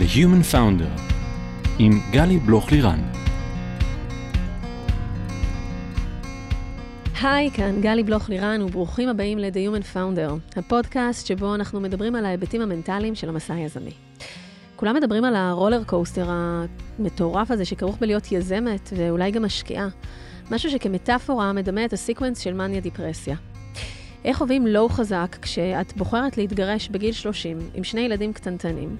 [0.00, 1.00] The Human Founder
[1.78, 3.00] עם גלי בלוך-לירן.
[7.22, 12.60] היי, כאן גלי בלוך-לירן וברוכים הבאים ל-The Human Founder, הפודקאסט שבו אנחנו מדברים על ההיבטים
[12.60, 13.92] המנטליים של המסע היזמי.
[14.76, 19.88] כולם מדברים על ה roller coaster המטורף הזה שכרוך בלהיות יזמת ואולי גם משקיעה.
[20.50, 23.36] משהו שכמטאפורה מדמה את ה sequence של מניה דיפרסיה.
[24.24, 28.96] איך חווים low חזק כשאת בוחרת להתגרש בגיל 30 עם שני ילדים קטנטנים?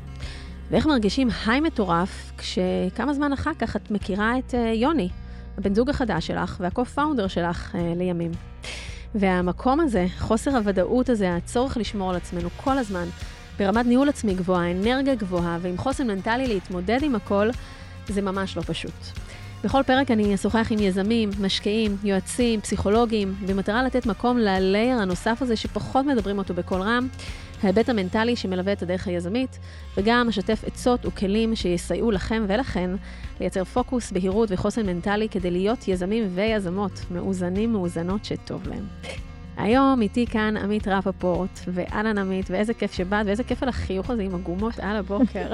[0.70, 5.08] ואיך מרגישים היי מטורף כשכמה זמן אחר כך את מכירה את uh, יוני,
[5.58, 8.30] הבן זוג החדש שלך והקו-פאונדר שלך uh, לימים.
[9.14, 13.06] והמקום הזה, חוסר הוודאות הזה, הצורך לשמור על עצמנו כל הזמן,
[13.58, 17.48] ברמת ניהול עצמי גבוהה, אנרגיה גבוהה ועם חוסן מנטלי להתמודד עם הכל,
[18.08, 18.92] זה ממש לא פשוט.
[19.64, 25.56] בכל פרק אני אשוחח עם יזמים, משקיעים, יועצים, פסיכולוגים, במטרה לתת מקום ללייר הנוסף הזה
[25.56, 27.08] שפחות מדברים אותו בקול רם,
[27.62, 29.58] ההיבט המנטלי שמלווה את הדרך היזמית,
[29.96, 32.90] וגם אשתף עצות וכלים שיסייעו לכם ולכן
[33.40, 38.84] לייצר פוקוס, בהירות וחוסן מנטלי כדי להיות יזמים ויזמות מאוזנים מאוזנות שטוב להם.
[39.56, 44.22] היום איתי כאן עמית רפפורט, ואהלן עמית, ואיזה כיף שבאת, ואיזה כיף על החיוך הזה
[44.22, 45.52] עם הגומות על הבוקר.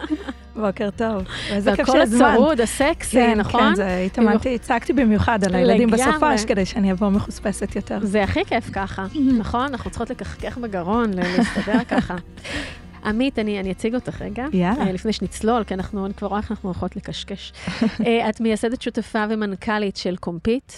[0.60, 1.22] בוקר טוב.
[1.50, 2.22] ואיזה כיף שהזמנת.
[2.22, 3.60] והכל הצרוד, הסקסי, כן, נכון?
[3.60, 5.90] כן, זה התאמנתי, הצגתי במיוחד על הילדים.
[5.90, 7.98] בסופש, כדי שאני אבוא מחוספסת יותר.
[8.02, 9.06] זה הכי כיף ככה,
[9.40, 9.66] נכון?
[9.66, 12.16] אנחנו צריכות לכחכח בגרון, להסתדר ככה.
[13.04, 14.86] עמית, אני, אני אציג אותך רגע, יאללה.
[14.86, 17.52] אה, לפני שנצלול, כי אנחנו, אני כבר רואה איך אנחנו הולכות לקשקש.
[18.06, 20.72] אה, את מייסדת שותפה ומנכ"לית של Compete,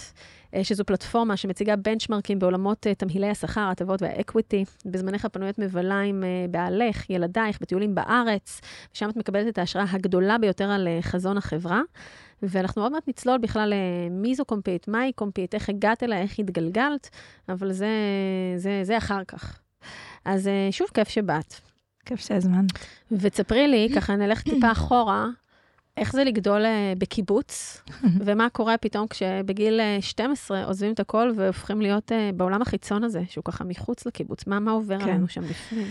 [0.62, 4.64] שזו פלטפורמה שמציגה benchmarkים בעולמות אה, תמהילי השכר, ההטבות וה equity.
[4.86, 8.60] בזמנך הפנוי את מבלה עם אה, בעלך, ילדייך, בטיולים בארץ,
[8.94, 11.80] ושם את מקבלת את ההשראה הגדולה ביותר על אה, חזון החברה.
[12.42, 16.38] ואנחנו עוד מעט נצלול בכלל אה, מי זו Compete, מהי Compete, איך הגעת אליה, איך
[16.38, 17.10] התגלגלת,
[17.48, 17.90] אבל זה,
[18.56, 19.60] זה, זה אחר כך.
[20.24, 21.54] אז אה, שוב, כיף שבאת.
[22.06, 22.70] כיף שהזמנת.
[23.12, 25.26] ותספרי לי, ככה נלך טיפה אחורה,
[25.96, 27.82] איך זה לגדול אה, בקיבוץ,
[28.24, 33.22] ומה קורה פתאום כשבגיל אה, 12 עוזבים את הכל והופכים להיות אה, בעולם החיצון הזה,
[33.28, 34.46] שהוא ככה מחוץ לקיבוץ.
[34.46, 35.04] מה, מה עובר כן.
[35.04, 35.86] עלינו שם בפנים?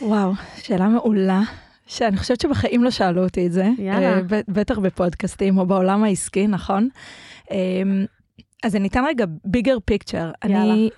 [0.00, 1.42] וואו, שאלה מעולה,
[1.86, 3.68] שאני חושבת שבחיים לא שאלו אותי את זה.
[3.78, 4.16] יאללה.
[4.16, 6.88] אה, בטח בפודקאסטים או בעולם העסקי, נכון?
[8.64, 10.30] אה, אז אני אתן רגע bigger picture.
[10.42, 10.90] אני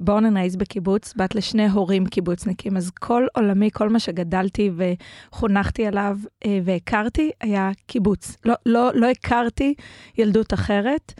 [0.00, 5.86] born and raised בקיבוץ, בת לשני הורים קיבוצניקים, אז כל עולמי, כל מה שגדלתי וחונכתי
[5.86, 8.36] עליו אה, והכרתי, היה קיבוץ.
[8.44, 9.74] לא, לא, לא הכרתי
[10.18, 11.12] ילדות אחרת.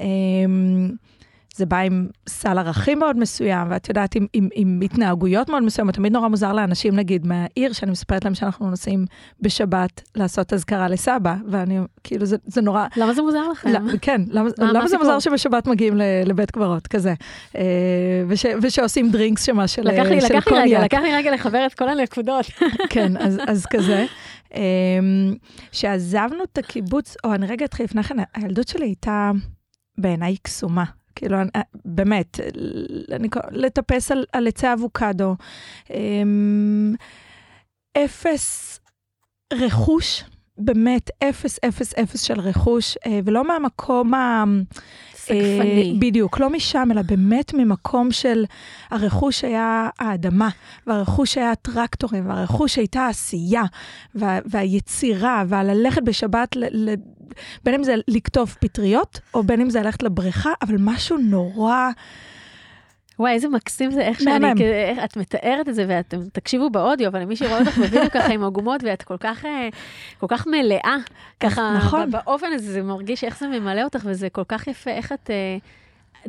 [0.00, 0.06] אה,
[1.56, 5.94] זה בא עם סל ערכים מאוד מסוים, ואת יודעת, עם, עם, עם התנהגויות מאוד מסוימות.
[5.94, 9.04] תמיד נורא מוזר לאנשים, נגיד, מהעיר, שאני מספרת להם שאנחנו נוסעים
[9.40, 12.86] בשבת לעשות אזכרה לסבא, ואני, כאילו, זה, זה נורא...
[12.96, 13.68] למה זה מוזר לכם?
[13.68, 15.14] לא, כן, למה, מה- מה למה זה הסיפור?
[15.14, 17.14] מוזר שבשבת מגיעים ל- לבית קברות, כזה?
[17.56, 17.62] אה,
[18.28, 20.84] וש, ושעושים דרינקס שמה של, לקח לי, של לקח לי רגע, קוניאק.
[20.84, 22.46] לקח לי רגע לחבר את כל הנקודות.
[22.90, 24.06] כן, אז, אז כזה.
[24.54, 24.60] אמ,
[25.72, 29.30] שעזבנו את הקיבוץ, או אני רגע אתחיל לפני כן, הילדות שלי הייתה
[29.98, 30.84] בעיניי קסומה.
[31.16, 31.50] כאילו, אני-
[31.84, 32.40] באמת,
[33.12, 35.36] אני, לטפס על, על עצי אבוקדו.
[35.90, 36.94] אמ,
[38.04, 38.80] אפס
[39.52, 40.24] רכוש,
[40.58, 44.44] באמת, אפס, אפס, אפס של רכוש, אה, ולא מהמקום ה...
[45.26, 45.92] סגפני.
[45.94, 48.44] אה, בדיוק, לא משם, אלא באמת ממקום של
[48.90, 50.48] הרכוש היה האדמה,
[50.86, 53.62] והרכוש היה הטרקטורים, והרכוש הייתה העשייה,
[54.14, 56.94] וה, והיצירה, והללכת בשבת, ל, ל,
[57.64, 61.90] בין אם זה לקטוף פטריות, או בין אם זה ללכת לבריכה, אבל משהו נורא...
[63.18, 64.46] וואי, איזה מקסים זה, איך שאני.
[64.56, 68.44] כ- את מתארת את זה, ואתם תקשיבו באודיו, אבל מי שרואה אותך בווידאו ככה עם
[68.44, 69.68] עגומות, ואת כל כך, אה,
[70.20, 70.96] כל כך מלאה,
[71.40, 72.10] ככה, נכון.
[72.10, 75.30] באופן הזה, זה מרגיש איך זה ממלא אותך, וזה כל כך יפה, איך את...
[75.30, 75.58] אה,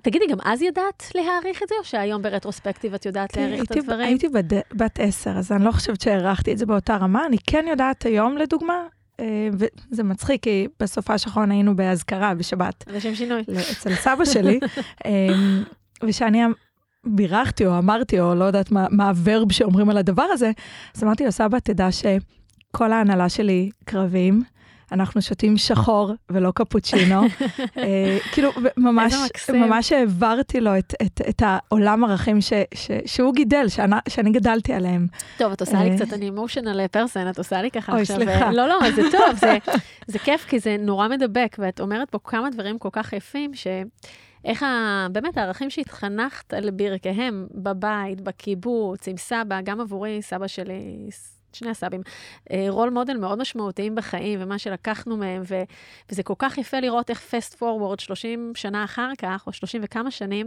[0.01, 4.07] תגידי, גם אז ידעת להעריך את זה, או שהיום ברטרוספקטיב את יודעת להעריך את הדברים?
[4.07, 7.25] הייתי בד, בת עשר, אז אני לא חושבת שהערכתי את זה באותה רמה.
[7.25, 8.83] אני כן יודעת היום, לדוגמה,
[9.19, 9.49] אה,
[9.91, 12.83] וזה מצחיק, כי בסופה האחרון היינו באזכרה בשבת.
[12.87, 13.41] לשם שינוי.
[13.71, 14.59] אצל סבא שלי,
[15.05, 15.63] אמ,
[16.03, 16.43] ושאני
[17.09, 20.52] בירכתי או אמרתי, או לא יודעת מה, מה הוורב שאומרים על הדבר הזה,
[20.96, 24.43] אז אמרתי לו, סבא, תדע שכל ההנהלה שלי קרבים,
[24.91, 27.22] אנחנו שותים שחור ולא קפוצ'ינו.
[27.78, 29.14] אה, כאילו, ממש.
[29.53, 34.73] ממש העברתי לו את, את, את העולם ערכים ש, ש, שהוא גידל, שאני, שאני גדלתי
[34.73, 35.08] עליהם.
[35.37, 35.96] טוב, את עושה לי אה.
[35.96, 38.16] קצת, אני אמושיונל פרסן, את עושה לי ככה אוי, עכשיו.
[38.16, 38.46] סליחה.
[38.46, 39.58] אה, לא, לא, זה טוב, זה,
[40.11, 43.67] זה כיף, כי זה נורא מדבק, ואת אומרת פה כמה דברים כל כך יפים, ש...
[44.47, 45.08] איך ה...
[45.11, 51.09] באמת הערכים שהתחנכת על ברכיהם בבית, בקיבוץ, עם סבא, גם עבורי, סבא שלי,
[51.53, 52.02] שני הסבים,
[52.70, 55.61] רול מודל מאוד משמעותיים בחיים, ומה שלקחנו מהם, ו...
[56.11, 60.11] וזה כל כך יפה לראות איך פסט פורוורד, 30 שנה אחר כך, או 30 וכמה
[60.11, 60.46] שנים,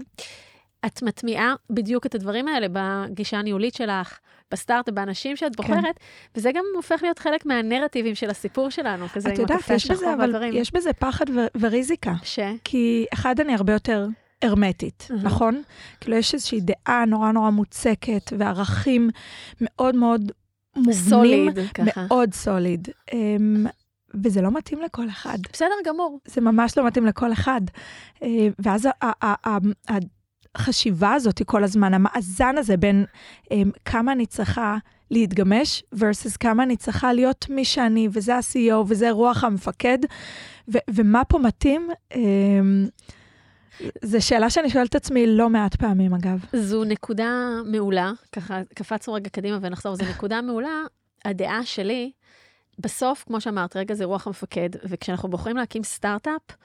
[0.86, 4.18] את מטמיעה בדיוק את הדברים האלה בגישה הניהולית שלך,
[4.50, 6.04] בסטארט-אפ, באנשים שאת בוחרת, כן.
[6.34, 10.52] וזה גם הופך להיות חלק מהנרטיבים של הסיפור שלנו, כזה עם הקפה השחור והדברים.
[10.56, 11.26] יש בזה פחד
[11.60, 12.14] וריזיקה.
[12.22, 12.38] ש?
[12.64, 14.06] כי אחד, אני הרבה יותר
[14.42, 15.14] הרמטית, mm-hmm.
[15.22, 15.62] נכון?
[16.00, 19.10] כאילו, יש איזושהי דעה נורא נורא מוצקת, וערכים
[19.60, 20.32] מאוד מאוד
[20.76, 20.94] מובנים.
[20.94, 22.06] סוליד, ככה.
[22.08, 22.88] מאוד סוליד.
[23.10, 23.14] Um,
[24.24, 25.38] וזה לא מתאים לכל אחד.
[25.52, 26.20] בסדר גמור.
[26.24, 27.60] זה ממש לא מתאים לכל אחד.
[28.16, 28.22] Uh,
[28.58, 28.88] ואז
[30.54, 33.04] החשיבה הזאת כל הזמן, המאזן הזה בין
[33.44, 33.48] um,
[33.84, 34.76] כמה אני צריכה
[35.10, 39.98] להתגמש versus כמה אני צריכה להיות מי שאני, וזה ה-CEO, וזה רוח המפקד,
[40.72, 41.88] ו- ומה פה מתאים.
[42.12, 42.16] Um,
[44.02, 46.44] זו שאלה שאני שואלת את עצמי לא מעט פעמים, אגב.
[46.52, 50.82] זו נקודה מעולה, ככה קפצנו רגע קדימה ונחזור, זו נקודה מעולה.
[51.24, 52.10] הדעה שלי,
[52.78, 56.56] בסוף, כמו שאמרת, רגע זה רוח המפקד, וכשאנחנו בוחרים להקים סטארט-אפ,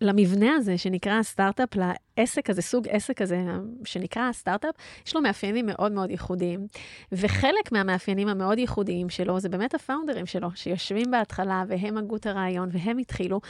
[0.00, 3.44] למבנה הזה שנקרא סטארט-אפ, לעסק הזה, סוג עסק הזה
[3.84, 4.74] שנקרא סטארט-אפ,
[5.06, 6.66] יש לו מאפיינים מאוד מאוד ייחודיים.
[7.12, 12.68] וחלק מהמאפיינים המאוד ייחודיים שלו זה באמת הפאונדרים שלו, שיושבים בהתחלה והם הגו את הרעיון
[12.72, 13.40] והם התחילו,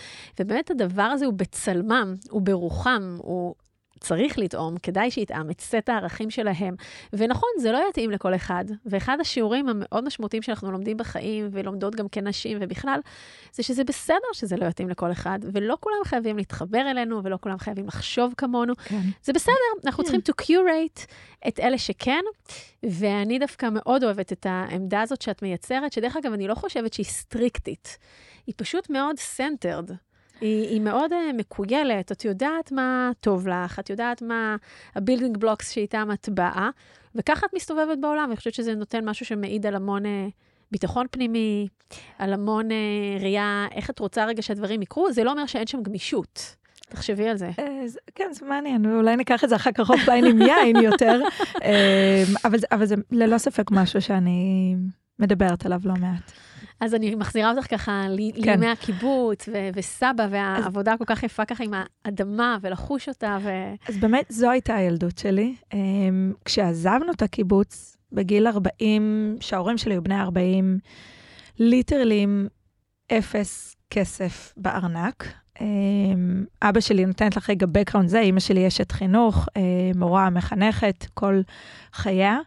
[0.41, 3.55] ובאמת הדבר הזה הוא בצלמם, הוא ברוחם, הוא
[4.01, 6.75] צריך לטעום, כדאי שיטעם את סט הערכים שלהם.
[7.13, 8.65] ונכון, זה לא יתאים לכל אחד.
[8.87, 13.01] ואחד השיעורים המאוד משמעותיים שאנחנו לומדים בחיים, ולומדות גם כנשים ובכלל,
[13.53, 17.59] זה שזה בסדר שזה לא יתאים לכל אחד, ולא כולם חייבים להתחבר אלינו, ולא כולם
[17.59, 18.75] חייבים לחשוב כמונו.
[18.85, 19.01] כן.
[19.23, 19.53] זה בסדר,
[19.85, 20.05] אנחנו.
[20.07, 21.07] צריכים to curate
[21.49, 22.23] את אלה שכן,
[22.83, 27.07] ואני דווקא מאוד אוהבת את העמדה הזאת שאת מייצרת, שדרך אגב, אני לא חושבת שהיא
[27.07, 27.99] סטריקטית,
[28.47, 29.93] היא פשוט מאוד centered.
[30.41, 34.57] היא, היא מאוד uh, מקוילת, את יודעת מה טוב לך, את יודעת מה
[34.95, 36.71] ה building blocks שאיתם את באה,
[37.15, 40.09] וככה את מסתובבת בעולם, ואני חושבת שזה נותן משהו שמעיד על המון uh,
[40.71, 41.69] ביטחון פנימי,
[42.19, 45.83] על המון uh, ראייה, איך את רוצה רגע שהדברים יקרו, זה לא אומר שאין שם
[45.83, 46.57] גמישות.
[46.89, 47.51] תחשבי על זה.
[48.15, 51.21] כן, זה מעניין, אולי ניקח את זה אחר כך offline עם יין יותר,
[52.73, 54.75] אבל זה ללא ספק משהו שאני
[55.19, 56.33] מדברת עליו לא מעט.
[56.81, 58.51] אז אני מחזירה אותך ככה כן.
[58.51, 61.71] לימי הקיבוץ ו- וסבא והעבודה הכל כך יפה ככה עם
[62.05, 63.39] האדמה ולחוש אותה.
[63.43, 63.51] ו...
[63.89, 65.55] אז באמת זו הייתה הילדות שלי.
[65.75, 70.79] אמ, כשעזבנו את הקיבוץ בגיל 40, שההורים שלי היו בני 40,
[71.59, 72.47] ליטרלי עם
[73.13, 75.33] אפס כסף בארנק.
[75.61, 79.63] אמ, אבא שלי, נותנת לך רגע background זה, אימא שלי אשת חינוך, אה,
[79.95, 81.41] מורה, מחנכת, כל
[81.93, 82.39] חייה.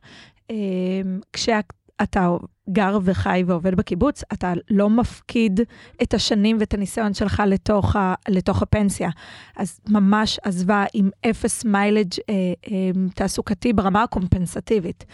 [0.49, 1.59] אמ, כשה...
[2.03, 2.29] אתה
[2.69, 5.59] גר וחי ועובד בקיבוץ, אתה לא מפקיד
[6.03, 9.09] את השנים ואת הניסיון שלך לתוך, ה, לתוך הפנסיה.
[9.57, 12.33] אז ממש עזבה עם אפס מיילג' אה,
[12.71, 15.05] אה, תעסוקתי ברמה הקומפנסטיבית.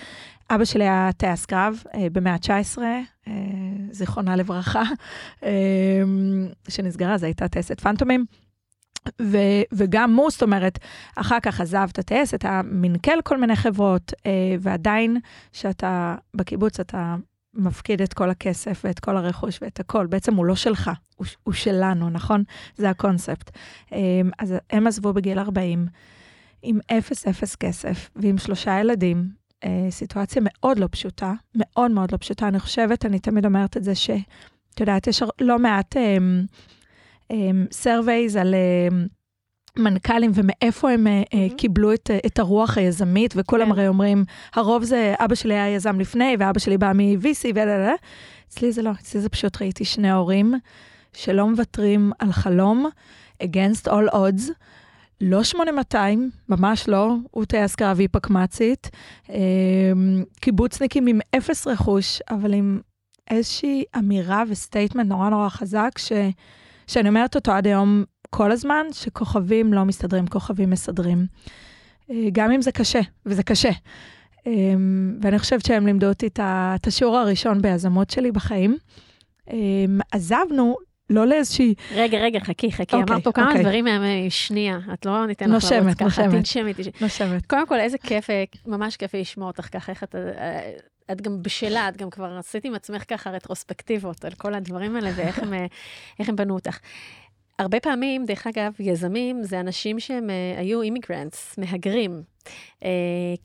[0.49, 2.77] אבא שלי היה טייס קרב אה, במאה ה-19,
[3.27, 3.33] אה,
[3.91, 4.83] זיכרונה לברכה,
[5.43, 5.51] אה,
[6.67, 8.25] שנסגרה, זו הייתה טייסת פנטומים.
[9.21, 10.79] ו- וגם הוא, זאת אומרת,
[11.15, 15.17] אחר כך עזב את הטייס, אתה מנכ"ל כל מיני חברות, אה, ועדיין,
[15.51, 17.15] כשאתה בקיבוץ, אתה
[17.53, 20.05] מפקיד את כל הכסף ואת כל הרכוש ואת הכל.
[20.05, 22.43] בעצם הוא לא שלך, הוא, הוא שלנו, נכון?
[22.77, 23.51] זה הקונספט.
[23.93, 23.99] אה,
[24.39, 25.87] אז הם עזבו בגיל 40
[26.61, 29.29] עם אפס אפס כסף ועם שלושה ילדים.
[29.63, 32.47] אה, סיטואציה מאוד לא פשוטה, מאוד מאוד לא פשוטה.
[32.47, 35.97] אני חושבת, אני תמיד אומרת את זה, שאת יודעת, יש לא מעט...
[35.97, 36.17] אה,
[37.71, 39.07] surveys אמ, על אמ,
[39.77, 41.55] מנכ"לים ומאיפה הם mm-hmm.
[41.57, 43.71] קיבלו את, את הרוח היזמית, וכולם כן.
[43.71, 47.59] הרי אומרים, הרוב זה אבא שלי היה יזם לפני, ואבא שלי בא מ-VC, ו...
[48.47, 50.53] אצלי זה לא, אצלי זה פשוט ראיתי שני הורים
[51.13, 52.89] שלא מוותרים על חלום,
[53.43, 54.51] against all odds.
[55.21, 58.89] לא 8200, ממש לא, הוא טייס קרבי פקמ"צית,
[60.41, 62.79] קיבוצניקים עם אפס רכוש, אבל עם
[63.29, 66.11] איזושהי אמירה ו statement נורא נורא חזק, ש...
[66.87, 71.25] שאני אומרת אותו עד היום כל הזמן, שכוכבים לא מסתדרים, כוכבים מסדרים.
[72.11, 73.71] אה, גם אם זה קשה, וזה קשה.
[74.47, 74.51] אה,
[75.21, 78.77] ואני חושבת שהם לימדו אותי את השיעור הראשון ביזמות שלי בחיים.
[79.51, 79.55] אה,
[80.11, 80.77] עזבנו
[81.09, 81.73] לא לאיזושהי...
[81.95, 83.59] רגע, רגע, חכי, חכי, okay, אמרת פה כמה okay.
[83.59, 83.85] דברים
[84.29, 87.01] שנייה, את לא ניתן לך לרוץ ככה, נושמת, נושמת.
[87.01, 87.45] נושמת.
[87.45, 88.27] קודם כל, איזה כיף,
[88.65, 90.15] ממש כיף לשמוע אותך ככה, איך את...
[91.11, 95.11] את גם בשלה, את גם כבר עשית עם עצמך ככה רטרוספקטיבות על כל הדברים האלה
[95.15, 95.53] ואיך הם,
[96.19, 96.79] הם בנו אותך.
[97.59, 102.34] הרבה פעמים, דרך אגב, יזמים זה אנשים שהם uh, היו אימיגרנטס, מהגרים.
[102.79, 102.85] Uh,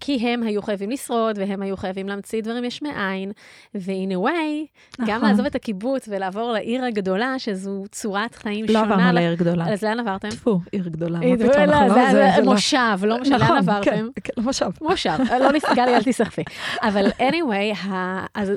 [0.01, 3.33] כי הם היו חייבים לשרוד, והם היו חייבים להמציא דברים יש מאין,
[3.75, 4.67] ו-in a way,
[4.99, 5.15] נכון.
[5.15, 8.87] גם לעזוב את הקיבוץ ולעבור לעיר הגדולה, שזו צורת חיים לא שונה.
[8.87, 9.73] לא עברנו לעיר גדולה.
[9.73, 10.31] אז לאן עברתם?
[10.31, 12.13] טפו, עיר גדולה, מה פתאום, אנחנו לא...
[12.13, 14.09] זה לא- מושב, לא משנה, לאן נכון, כן, עברתם?
[14.25, 14.71] כן, מושב.
[14.81, 16.43] מושב, לא נסגר לי, אל תיסחפי.
[16.83, 17.89] אבל anyway,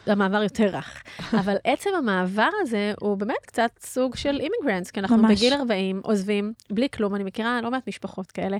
[0.08, 1.04] המעבר יותר רך.
[1.34, 6.54] אבל עצם המעבר הזה הוא באמת קצת סוג של immigrants, כי אנחנו בגיל 40 עוזבים,
[6.72, 8.58] בלי כלום, אני מכירה לא מעט משפחות כאלה,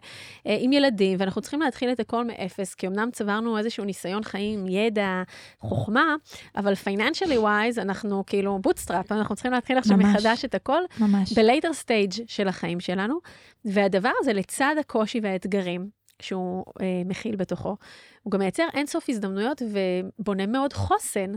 [0.48, 4.68] אה, עם ילדים, ואנחנו צריכים להתחיל את הכל מאפס, כי אמנם צברנו איזשהו ניסיון חיים,
[4.68, 5.24] ידע,
[5.60, 6.16] חוכמה,
[6.56, 10.16] אבל financially wise, אנחנו כאילו bootstrap, אנחנו צריכים להתחיל עכשיו ממש.
[10.16, 11.34] מחדש את הכל, ממש.
[11.34, 13.18] ב later stage של החיים שלנו,
[13.66, 15.90] והדבר הזה לצד הקושי והאתגרים
[16.22, 17.78] שהוא אה, מכיל בתוכו,
[18.24, 21.32] הוא גם מייצר אינסוף הזדמנויות ובונה מאוד חוסן,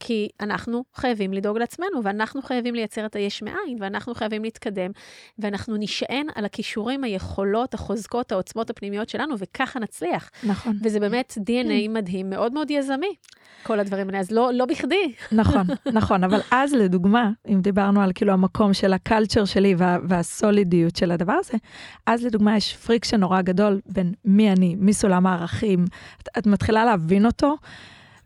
[0.00, 4.90] כי אנחנו חייבים לדאוג לעצמנו, ואנחנו חייבים לייצר את היש מאין, ואנחנו חייבים להתקדם,
[5.38, 10.30] ואנחנו נשען על הכישורים, היכולות, החוזקות, העוצמות הפנימיות שלנו, וככה נצליח.
[10.42, 10.76] נכון.
[10.82, 13.14] וזה באמת DNA מדהים, מאוד מאוד יזמי,
[13.62, 15.12] כל הדברים האלה, אז לא, לא בכדי.
[15.32, 15.66] נכון,
[15.98, 21.10] נכון, אבל אז לדוגמה, אם דיברנו על כאילו המקום של הקלצ'ר שלי וה, והסולידיות של
[21.10, 21.58] הדבר הזה,
[22.06, 25.84] אז לדוגמה יש friction נורא גדול בין מי אני, מי סולם הערכים,
[26.22, 27.56] את, את מתחילה להבין אותו,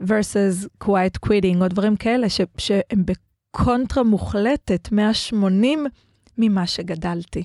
[0.03, 5.87] versus quiet quitting או דברים כאלה ש, שהם בקונטרה מוחלטת 180
[6.39, 7.45] ממה שגדלתי.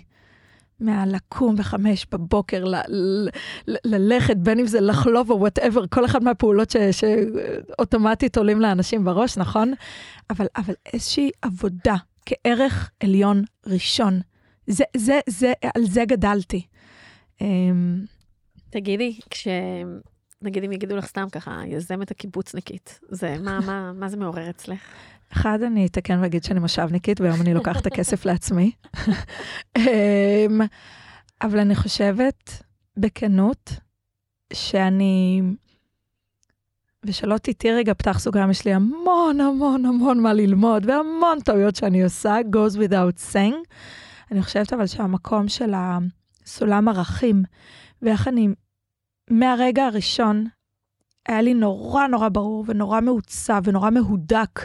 [0.79, 6.23] מה לקום בחמש בבוקר, ל- ל- ללכת, בין אם זה לחלוב או whatever, כל אחד
[6.23, 9.73] מהפעולות שאוטומטית עולים לאנשים בראש, נכון?
[10.29, 14.19] אבל, אבל איזושהי עבודה כערך עליון ראשון,
[14.67, 16.65] זה, זה, זה, על זה גדלתי.
[17.41, 18.05] אמ,
[18.69, 19.47] תגידי, כש...
[20.41, 24.79] נגיד אם יגידו לך סתם ככה, יזמת הקיבוצניקית, זה, מה, מה, מה זה מעורר אצלך?
[25.33, 28.71] אחד, אני אתקן ואגיד שאני מושבניקית, והיום אני לוקחת את הכסף לעצמי.
[29.77, 30.61] אמ,
[31.41, 32.63] אבל אני חושבת,
[32.97, 33.71] בכנות,
[34.53, 35.41] שאני,
[37.05, 42.03] ושלא תטעי רגע, פתח סוגריים, יש לי המון המון המון מה ללמוד, והמון טעויות שאני
[42.03, 43.55] עושה, goes without saying.
[44.31, 47.43] אני חושבת אבל שהמקום של הסולם ערכים,
[48.01, 48.47] ואיך אני,
[49.29, 50.45] מהרגע הראשון,
[51.27, 54.59] היה לי נורא נורא ברור ונורא מעוצב ונורא מהודק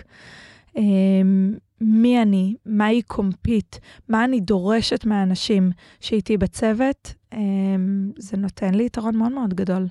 [0.76, 3.76] אמ, מי אני, מהי קומפיט,
[4.08, 9.86] מה אני דורשת מהאנשים שאיתי בצוות, אמ, זה נותן לי יתרון מאוד מאוד גדול.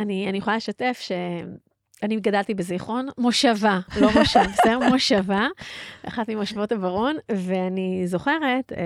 [0.00, 1.12] אני, אני יכולה לשתף ש...
[2.02, 4.78] אני גדלתי בזיכרון, מושבה, לא מושב, בסדר?
[4.90, 5.46] מושבה,
[6.06, 8.82] אחת ממושבות הברון, ואני זוכרת, אה, אה,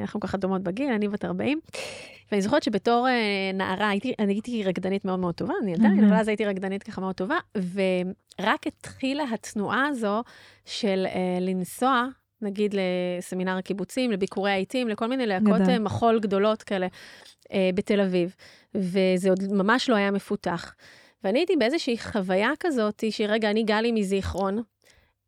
[0.00, 1.60] אנחנו ככה דומות בגיל, אני בת 40,
[2.32, 6.04] ואני זוכרת שבתור אה, נערה, הייתי, אני הייתי רקדנית מאוד מאוד טובה, אני עדיין.
[6.04, 10.22] אבל אז הייתי רקדנית ככה מאוד טובה, ורק התחילה התנועה הזו
[10.64, 12.06] של אה, לנסוע,
[12.42, 12.74] נגיד
[13.18, 15.70] לסמינר הקיבוצים, לביקורי העיתים, לכל מיני להקות גדל.
[15.70, 16.86] אה, מחול גדולות כאלה
[17.52, 18.34] אה, בתל אביב,
[18.74, 20.74] וזה עוד ממש לא היה מפותח.
[21.24, 24.62] ואני הייתי באיזושהי חוויה כזאת, שרגע, אני גלי מזיכרון,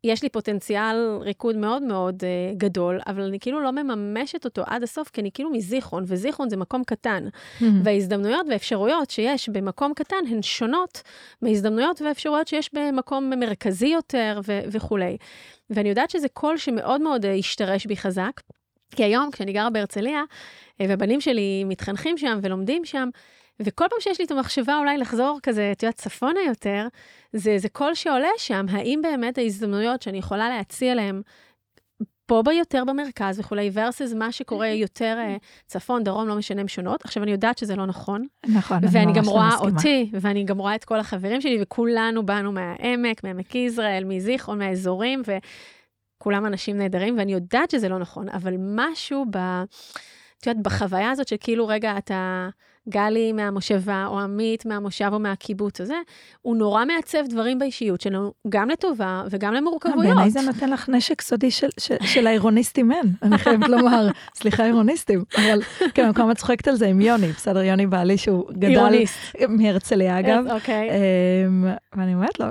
[0.03, 4.83] יש לי פוטנציאל ריקוד מאוד מאוד uh, גדול, אבל אני כאילו לא מממשת אותו עד
[4.83, 7.27] הסוף, כי אני כאילו מזיכרון, וזיכרון זה מקום קטן.
[7.83, 11.01] וההזדמנויות והאפשרויות שיש במקום קטן הן שונות
[11.41, 15.17] מהזדמנויות והאפשרויות שיש במקום מרכזי יותר ו- וכולי.
[15.69, 18.41] ואני יודעת שזה קול שמאוד מאוד אה, השתרש בי חזק,
[18.95, 20.23] כי היום כשאני גרה בהרצליה,
[20.81, 23.09] אה, והבנים שלי מתחנכים שם ולומדים שם,
[23.61, 26.87] וכל פעם שיש לי את המחשבה אולי לחזור כזה, את יודעת, צפונה יותר,
[27.33, 31.21] זה, זה קול שעולה שם, האם באמת ההזדמנויות שאני יכולה להציע להם
[32.25, 35.35] פה ביותר במרכז וכולי, versus מה שקורה יותר אה,
[35.67, 37.05] צפון, דרום, לא משנה, הם שונות.
[37.05, 39.71] עכשיו, אני יודעת שזה לא נכון, נכון, אני ואני ממש גם לא רואה מסכימה.
[39.71, 45.21] אותי, ואני גם רואה את כל החברים שלי, וכולנו באנו מהעמק, מעמק יזרעאל, מזיכרון, מהאזורים,
[46.17, 49.37] וכולם אנשים נהדרים, ואני יודעת שזה לא נכון, אבל משהו ב...
[50.37, 52.49] את יודעת, בחוויה הזאת של כאילו, רגע, אתה
[52.89, 55.95] גלי מהמושבה, או עמית מהמושב או מהקיבוץ הזה,
[56.41, 60.15] הוא נורא מעצב דברים באישיות שלנו, גם לטובה וגם למורכבויות.
[60.15, 64.07] בעיניי זה נותן לך נשק סודי של, של, של האירוניסטים אין, אני חייבת לומר,
[64.39, 65.61] סליחה אירוניסטים, אבל
[65.93, 69.17] כן, אני כל הזמן צוחקת על זה עם יוני, בסדר, יוני בעלי שהוא גדל אירוניסט.
[69.49, 70.89] מהרצליה אגב, אוקיי.
[70.89, 72.45] אמ, ואני אומרת לו,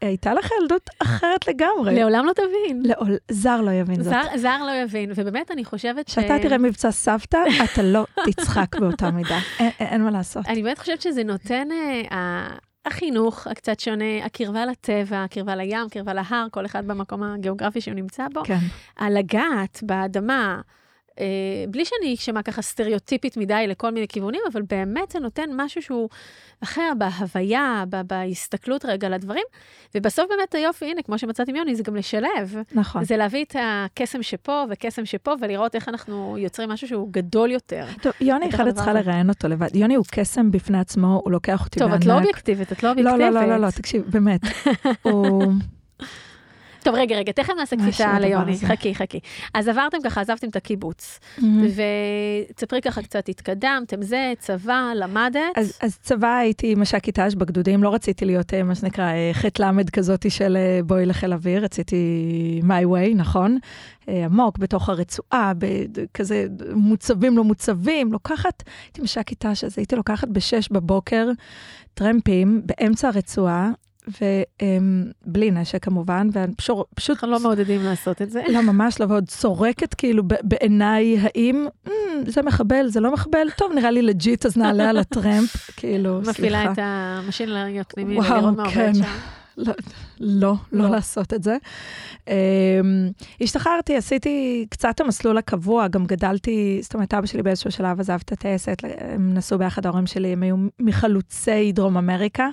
[0.00, 2.82] הייתה לך ילדות אחרת לגמרי, לעולם לא תבין.
[2.84, 4.12] לעול- זר לא יבין זאת.
[4.12, 6.12] זר, זר לא יבין, ובאמת אני חושבת ש...
[6.18, 10.46] כשאתה תראה מבצע סבתא, אתה לא תצחק באותה מידה, אין- אין מה לעשות.
[10.48, 11.68] אני באמת חושבת שזה נותן,
[12.12, 12.48] אה,
[12.86, 18.26] החינוך הקצת שונה, הקרבה לטבע, הקרבה לים, קרבה להר, כל אחד במקום הגיאוגרפי שהוא נמצא
[18.32, 18.58] בו, כן,
[18.98, 20.60] הלגעת באדמה,
[21.20, 21.24] אה,
[21.68, 26.08] בלי שאני אשמע ככה סטריאוטיפית מדי לכל מיני כיוונים, אבל באמת זה נותן משהו שהוא
[26.62, 29.44] אחר בהוויה, ב- בהסתכלות רגע לדברים,
[29.94, 32.56] ובסוף באמת היופי, הנה, כמו שמצאתי עם יוני, זה גם לשלב.
[32.72, 33.04] נכון.
[33.04, 37.84] זה להביא את הקסם שפה וקסם שפה, ולראות איך אנחנו יוצרים משהו שהוא גדול יותר.
[38.02, 38.92] טוב, יוני אחד הדבר צריכה.
[38.92, 39.76] לראיין אותו לבד.
[39.76, 42.02] יוני הוא קסם בפני עצמו, הוא לוקח אותי טוב, בענק.
[42.02, 43.34] את לא אובייקטיבית, את לא לא, אובייקטיבית.
[43.34, 44.40] לא, לא, לא, לא, תקשיב, באמת.
[45.02, 45.52] הוא...
[46.82, 48.56] טוב, רגע, רגע, תכף נעשה קפיצה ליוני.
[48.68, 49.20] חכי, חכי.
[49.54, 51.20] אז עברתם ככה, עזבתם את הקיבוץ.
[52.50, 55.40] ותספרי ככה קצת, התקדמתם, זה, צבא, למדת.
[55.56, 59.44] אז, אז צבא הייתי מש"קית ת"ש בגדודים, לא רציתי להיות אה, מה שנקרא אה, ח'
[59.60, 63.58] ל' כזאתי של אה, בואי לחיל אוויר, רציתי my way, נכון?
[64.06, 65.52] עמוק, בתוך הרצועה,
[66.14, 71.30] כזה מוצבים לא מוצבים, לוקחת, הייתי מש"קית ת"ש, אז הייתי לוקחת בשש בבוקר
[71.94, 73.70] טרמפים באמצע הרצועה,
[75.26, 78.42] ובלי נשק כמובן, ופשוט פשוט אנחנו לא מעודדים לעשות את זה.
[78.48, 81.90] לא, ממש לא, ועוד סורקת כאילו בעיניי, האם,
[82.26, 86.30] זה מחבל, זה לא מחבל, טוב, נראה לי legit, אז נעלה על הטרמפ, כאילו, סליחה.
[86.30, 88.80] מפעילה את ה machine learning ה פנימי, וואו, מה כן.
[88.88, 89.39] עובד שם.
[89.56, 89.72] לא,
[90.20, 90.90] לא, לא לא.
[90.90, 91.56] לעשות את זה.
[92.24, 92.30] Um,
[93.40, 98.32] השתחררתי, עשיתי קצת המסלול הקבוע, גם גדלתי, זאת אומרת, אבא שלי באיזשהו שלב עזב את
[98.32, 102.48] הטייסת, הם נסעו ביחד, ההורים שלי, הם היו מחלוצי דרום אמריקה,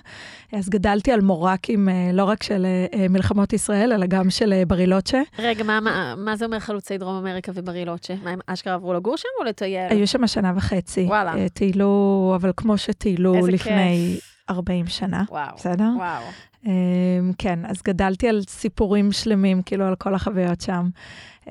[0.53, 4.63] אז גדלתי על מורקים, אה, לא רק של אה, מלחמות ישראל, אלא גם של אה,
[4.65, 5.21] ברילוצ'ה.
[5.39, 8.13] רגע, מה- מה- מה זה אומר חלוצי דרום אמריקה וברילוצ'ה?
[8.23, 9.87] מה, הם אשכרה עברו לגור שם או לטייל?
[9.89, 11.03] היו שם שנה וחצי.
[11.05, 11.49] וואלה.
[11.49, 14.33] טיילו, אבל כמו שטיילו לפני כיף.
[14.49, 15.23] 40 שנה.
[15.29, 15.89] וואו, בסדר?
[15.97, 16.23] וואו.
[16.63, 16.67] Um,
[17.37, 20.89] כן, אז גדלתי על סיפורים שלמים, כאילו על כל החוויות שם.
[21.45, 21.49] Um,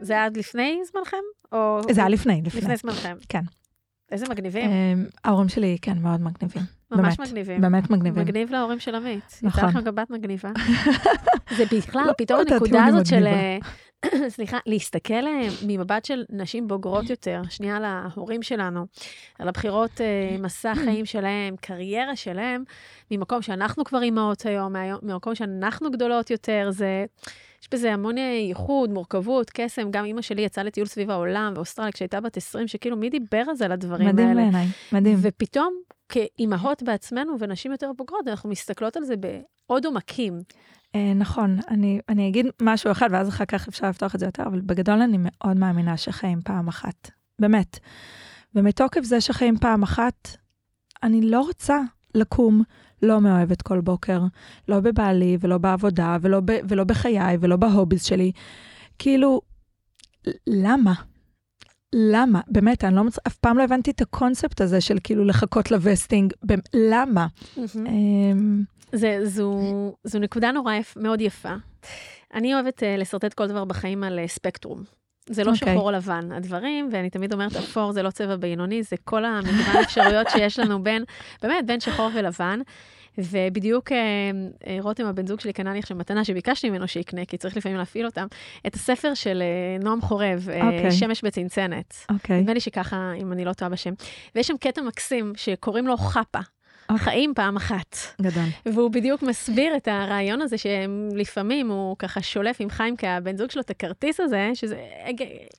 [0.00, 1.16] זה היה עד לפני זמנכם?
[1.52, 1.80] או...
[1.92, 2.60] זה היה לפני, לפני.
[2.60, 3.16] לפני זמנכם.
[3.28, 3.42] כן.
[4.12, 4.70] איזה מגניבים.
[4.70, 6.62] Um, ההורים שלי, כן, מאוד מגניבים.
[6.90, 7.60] ממש באמת, מגניבים.
[7.60, 8.22] באמת מגניבים.
[8.22, 9.38] מגניב להורים של עמית.
[9.42, 9.64] נכון.
[9.64, 10.50] יצא לכם גם בת מגניבה.
[11.56, 13.26] זה בכלל, לא פתאום הנקודה הזאת של...
[14.36, 18.86] סליחה, להסתכל אה, ממבט של נשים בוגרות יותר, שנייה על ההורים שלנו,
[19.38, 22.64] על הבחירות, אה, מסע חיים שלהם, קריירה שלהם,
[23.10, 24.72] ממקום שאנחנו כבר אימהות היום,
[25.02, 27.04] ממקום שאנחנו גדולות יותר, זה...
[27.62, 29.90] יש בזה המון אה, ייחוד, מורכבות, קסם.
[29.90, 33.54] גם אימא שלי יצאה לטיול סביב העולם באוסטרליה כשהייתה בת 20, שכאילו מי דיבר על
[33.56, 34.40] זה, על הדברים מדהים האלה.
[34.42, 35.18] בעיניי, מדהים.
[35.22, 35.74] ופתאום,
[36.08, 40.40] כאימהות בעצמנו ונשים יותר בוגרות, אנחנו מסתכלות על זה בעוד עומקים.
[40.96, 44.42] אה, נכון, אני, אני אגיד משהו אחד, ואז אחר כך אפשר לפתוח את זה יותר,
[44.42, 47.10] אבל בגדול אני מאוד מאמינה שחיים פעם אחת.
[47.38, 47.78] באמת.
[48.54, 50.28] ומתוקף זה שחיים פעם אחת,
[51.02, 51.80] אני לא רוצה
[52.14, 52.62] לקום
[53.02, 54.22] לא מאוהבת כל בוקר,
[54.68, 58.32] לא בבעלי ולא בעבודה ולא, ב, ולא בחיי ולא ב hobbies שלי.
[58.98, 59.40] כאילו,
[60.46, 60.92] למה?
[61.98, 62.40] למה?
[62.48, 63.18] באמת, אני לא מצ...
[63.26, 66.32] אף פעם לא הבנתי את הקונספט הזה של כאילו לחכות ל vesting.
[66.42, 67.26] במ- למה?
[67.76, 68.62] אמ,
[68.92, 69.60] זה, זו,
[70.04, 71.54] זו נקודה נורא יפ, מאוד יפה.
[72.34, 74.82] אני אוהבת uh, לשרטט כל דבר בחיים על uh, spectrum.
[75.30, 75.54] זה לא okay.
[75.54, 75.74] אוקיי.
[75.74, 79.76] שחור או לבן, הדברים, ואני תמיד אומרת, אפור זה לא צבע בינוני, זה כל המגוון
[79.76, 81.04] האפשרויות שיש לנו בין,
[81.42, 82.60] באמת, בין שחור ולבן.
[83.18, 83.96] ובדיוק אה,
[84.66, 87.78] אה, רותם, הבן זוג שלי, קנה לי עכשיו מתנה שביקשתי ממנו שיקנה, כי צריך לפעמים
[87.78, 88.26] להפעיל אותם,
[88.66, 90.90] את הספר של אה, נועם חורב, אה, אוקיי.
[90.90, 91.94] שמש בצנצנת.
[92.10, 92.40] אוקיי.
[92.40, 93.94] נדמה לי שככה, אם אני לא טועה בשם.
[94.34, 96.38] ויש שם קטע מקסים שקוראים לו חפה.
[96.90, 97.04] אוקיי.
[97.04, 97.96] חיים פעם אחת.
[98.22, 98.44] גדול.
[98.66, 103.62] והוא בדיוק מסביר את הרעיון הזה שלפעמים הוא ככה שולף עם חיים כבן זוג שלו
[103.62, 104.76] את הכרטיס הזה, שזה,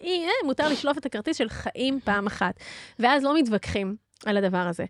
[0.01, 2.59] אי, מותר לשלוף את הכרטיס של חיים פעם אחת.
[2.99, 4.85] ואז לא מתווכחים על הדבר הזה.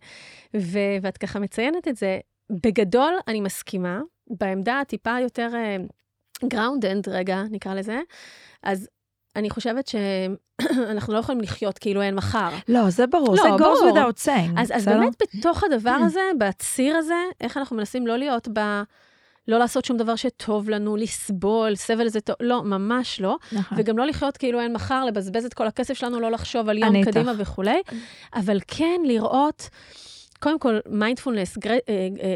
[0.58, 2.20] ו- ואת ככה מציינת את זה,
[2.50, 5.50] בגדול אני מסכימה, בעמדה הטיפה יותר
[6.46, 8.00] grounded, רגע, נקרא לזה,
[8.64, 8.90] אז
[9.36, 12.50] אני חושבת שאנחנו לא יכולים לחיות כאילו אין מחר.
[12.68, 13.98] לא, זה ברור, לא, זה goes ברור.
[13.98, 14.60] without saying.
[14.62, 14.86] אז, אז?
[14.86, 18.60] באמת בתוך הדבר הזה, בציר הזה, איך אנחנו מנסים לא להיות ב...
[19.48, 23.38] לא לעשות שום דבר שטוב לנו, לסבול, סבל זה טוב, לא, ממש לא.
[23.52, 23.78] נכון.
[23.78, 27.04] וגם לא לחיות כאילו אין מחר, לבזבז את כל הכסף שלנו, לא לחשוב על יום
[27.04, 27.42] קדימה איתך.
[27.42, 27.82] וכולי.
[28.36, 29.70] אבל כן לראות,
[30.40, 31.58] קודם כל, mindfulness,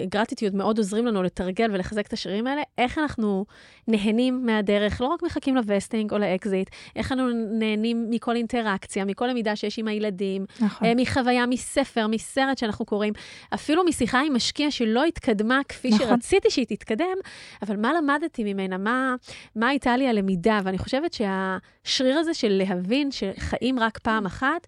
[0.05, 3.45] gratitude מאוד עוזרים לנו לתרגל ולחזק את השרירים האלה, איך אנחנו
[3.87, 9.27] נהנים מהדרך, לא רק מחכים ל vesting או לאקזיט, איך אנחנו נהנים מכל אינטראקציה, מכל
[9.27, 10.87] למידה שיש עם הילדים, נכון.
[10.87, 13.13] אה, מחוויה, מספר, מסרט שאנחנו קוראים,
[13.53, 16.07] אפילו משיחה עם משקיע שלא התקדמה כפי נכון.
[16.07, 17.17] שרציתי שהיא תתקדם,
[17.61, 18.77] אבל מה למדתי ממנה?
[18.77, 19.15] מה,
[19.55, 20.59] מה הייתה לי הלמידה?
[20.63, 24.67] ואני חושבת שהשריר הזה של להבין שחיים רק פעם אחת,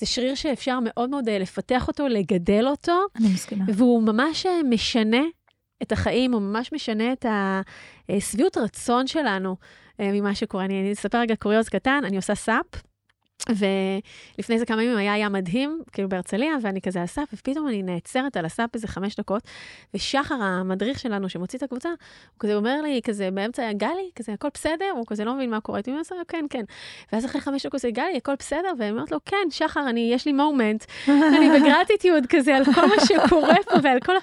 [0.00, 3.64] זה שריר שאפשר מאוד מאוד אה, לפתח אותו, לגדל אותו, אני מסכימה.
[3.74, 5.22] והוא ממש אה, משנה
[5.82, 7.26] את החיים, הוא ממש משנה את
[8.08, 9.56] השביעות רצון שלנו
[10.00, 10.64] אה, ממה שקורה.
[10.64, 12.66] אני אני אספר רגע קוריוז קטן, אני עושה סאפ.
[13.48, 17.82] ולפני איזה כמה ימים היה ים מדהים, כאילו בהרצליה, ואני כזה על סאפ, ופתאום אני
[17.82, 19.42] נעצרת על הסאפ איזה חמש דקות,
[19.94, 24.48] ושחר, המדריך שלנו שמוציא את הקבוצה, הוא כזה אומר לי, כזה באמצע, גלי, כזה, הכל
[24.54, 24.90] בסדר?
[24.96, 25.80] הוא כזה לא מבין מה קורה.
[25.86, 26.64] אני אומרת לו, כן, כן.
[27.12, 28.72] ואז אחרי חמש דקות, גלי, הכל בסדר?
[28.78, 30.84] ואני אומרת לו, כן, שחר, אני, יש לי moment.
[31.08, 34.20] אני ב gratitude כזה על כל מה שקורה פה ועל כל ה...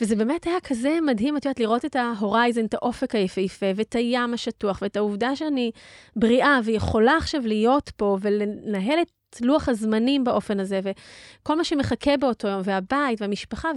[0.00, 3.94] וזה באמת היה כזה מדהים, את יודעת, לראות את ה horizon, את האופק היפהפה, ואת
[3.94, 5.70] הים השטוח, ואת העובדה שאני
[6.16, 9.10] בריאה ויכולה עכשיו להיות פה ולנהל את
[9.40, 13.68] לוח הזמנים באופן הזה, וכל מה שמחכה באותו יום, והבית והמשפחה,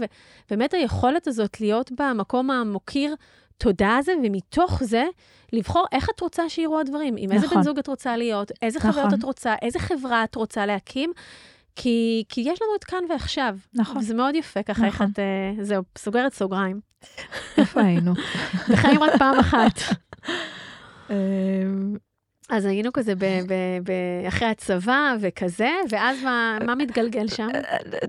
[0.47, 3.15] ובאמת היכולת הזאת להיות במקום המוקיר
[3.57, 5.03] התודעה הזה, ומתוך זה,
[5.53, 7.57] לבחור איך את רוצה שיראו הדברים, עם איזה נכון.
[7.57, 9.19] בן זוג את רוצה להיות, איזה חוויות נכון.
[9.19, 11.13] את רוצה, איזה חברה את רוצה להקים,
[11.75, 13.57] כי, כי יש לנו את כאן ועכשיו.
[13.73, 13.97] נכון.
[13.97, 15.11] וזה מאוד יפה, ככה איך נכון.
[15.13, 15.19] את...
[15.19, 16.79] אה, זהו, סוגרת סוגריים.
[17.57, 18.13] איפה היינו?
[18.71, 19.79] בחיים רק פעם אחת.
[21.09, 21.95] אמ,
[22.49, 23.91] אז היינו כזה ב, ב, ב,
[24.27, 27.47] אחרי הצבא וכזה, ואז מה, מה מתגלגל שם?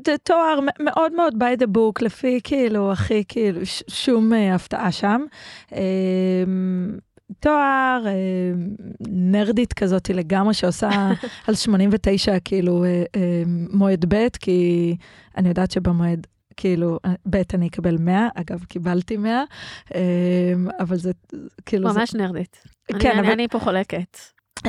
[0.06, 5.24] זה תואר מאוד מאוד by the book, לפי כאילו, הכי כאילו, שום אה, הפתעה שם.
[7.40, 8.12] תואר אה,
[9.08, 10.90] נרדית כזאת לגמרי, שעושה
[11.48, 14.96] על 89 כאילו אה, אה, מועד ב', כי
[15.36, 16.26] אני יודעת שבמועד...
[16.56, 16.98] כאילו,
[17.30, 19.44] ב' אני אקבל 100, אגב, קיבלתי 100,
[19.94, 20.00] אמ,
[20.80, 21.12] אבל זה
[21.66, 21.92] כאילו...
[21.92, 22.62] זה- ממש נרדית.
[22.92, 24.18] אני, כן, אני, אבל- אני פה חולקת.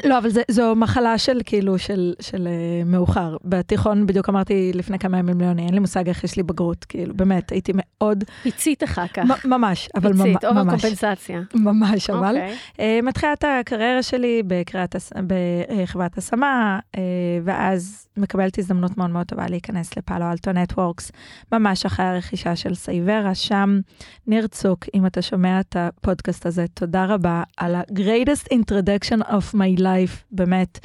[0.03, 3.37] לא, אבל זה, זו מחלה של כאילו, של, של uh, מאוחר.
[3.43, 7.13] בתיכון בדיוק אמרתי לפני כמה ימים ליוני, אין לי מושג איך יש לי בגרות, כאילו,
[7.13, 9.45] באמת, הייתי מאוד, פיצית אחר כך.
[9.45, 11.41] ממש, אבל ממ- פיצית, אובר ממש, קומפנסציה.
[11.55, 12.35] ממש, אבל.
[12.35, 12.55] אוקיי.
[12.99, 14.95] Uh, מתחילת הקריירה שלי בקריאת,
[15.27, 16.99] בחברת השמה, uh,
[17.43, 21.11] ואז מקבלת הזדמנות מאוד מאוד טובה להיכנס לפאלו אלטו נטוורקס,
[21.51, 23.79] ממש אחרי הרכישה של סייברה, שם
[24.27, 29.74] ניר צוק, אם אתה שומע את הפודקאסט הזה, תודה רבה על ה-greatest introduction of my
[29.79, 30.79] life, באמת.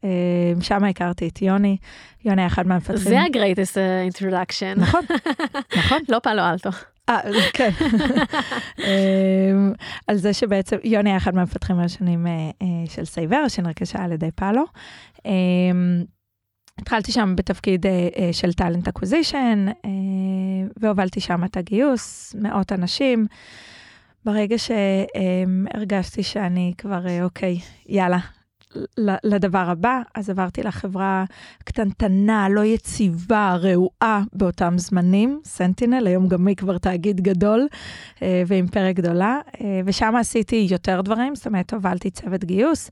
[0.00, 0.04] Uh,
[0.60, 1.76] שם הכרתי את יוני,
[2.24, 2.98] יוני היה אחד מהמפתחים.
[2.98, 3.76] זה ה-greatest
[4.12, 4.80] introduction.
[4.80, 5.00] נכון,
[5.78, 5.98] נכון.
[6.08, 6.70] לא פאלו אלטו.
[7.08, 7.20] אה,
[7.52, 7.70] כן.
[8.78, 9.72] אמ,
[10.06, 14.30] על זה שבעצם יוני היה אחד מהמפתחים הראשונים אה, אה, של Cyvera, שנרכשה על ידי
[14.30, 14.64] Palo.
[16.78, 19.66] התחלתי שם בתפקיד אה, אה, של talent acquisition,
[20.80, 23.26] והובלתי שם את הגיוס, מאות אנשים.
[24.24, 27.58] ברגע שהרגשתי שאני כבר, אה, אוקיי,
[27.88, 28.18] יאללה,
[29.24, 31.24] לדבר הבא, אז עברתי לחברה
[31.64, 37.66] קטנטנה, לא יציבה, רעועה באותם זמנים, SentinelOne, היום גם היא כבר תאגיד גדול
[38.22, 42.90] אה, ואימפריה גדולה, אה, ושם עשיתי יותר דברים, זאת אומרת, הובלתי צוות גיוס,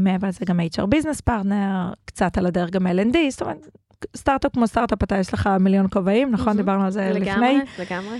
[0.00, 3.68] מעבר לזה גם HR business partner, קצת על הדרך גם L&D, זאת אומרת,
[4.16, 6.46] סטארט-אפ כמו סטארט-אפ, אתה יש לך מיליון כובעים, נכון?
[6.46, 6.56] מהמם.
[6.58, 7.30] דיברנו על זה לפני.
[7.30, 8.18] לגמרי, לגמרי.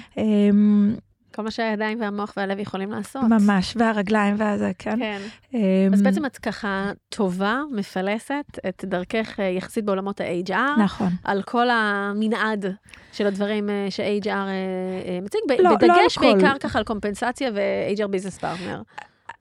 [1.36, 3.22] כל מה שהידיים והמוח והלב יכולים לעשות.
[3.22, 4.98] ממש, והרגליים והזה, כן.
[4.98, 5.20] כן.
[5.54, 5.60] אמ,
[5.92, 11.08] אז בעצם את ככה טובה, מפלסת את דרכך אה, יחסית בעולמות ה-HR, נכון.
[11.24, 12.66] על כל המנעד
[13.12, 16.32] של הדברים אה, ש-HR אה, מציג, לא, לא בדגש הכל.
[16.32, 18.82] בעיקר ככה על compensation ו-HR business partner.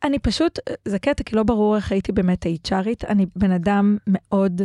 [0.03, 3.97] אני פשוט, זה קטע, כי לא ברור איך הייתי באמת HR ית, אני בן אדם
[4.07, 4.61] מאוד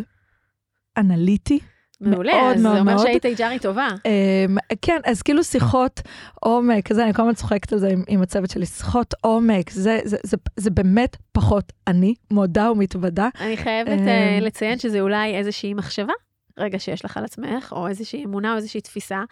[0.97, 1.59] אנליטי.
[2.01, 3.07] מעולה, מאוד אז מאוד זה אומר מאוד.
[3.07, 3.89] שהיית HR ית טובה.
[3.89, 6.01] Um, כן, אז כאילו שיחות
[6.41, 10.01] עומק, כזה, אני כל הזמן צוחקת על זה עם, עם הצוות שלי, שיחות עומק, זה,
[10.05, 13.29] זה, זה, זה באמת פחות אני, מודה ומתוודה.
[13.41, 16.13] אני חייבת אמ, לציין שזה אולי איזושהי מחשבה,
[16.59, 19.23] רגע שיש לך על עצמך, או איזושהי אמונה או איזושהי תפיסה,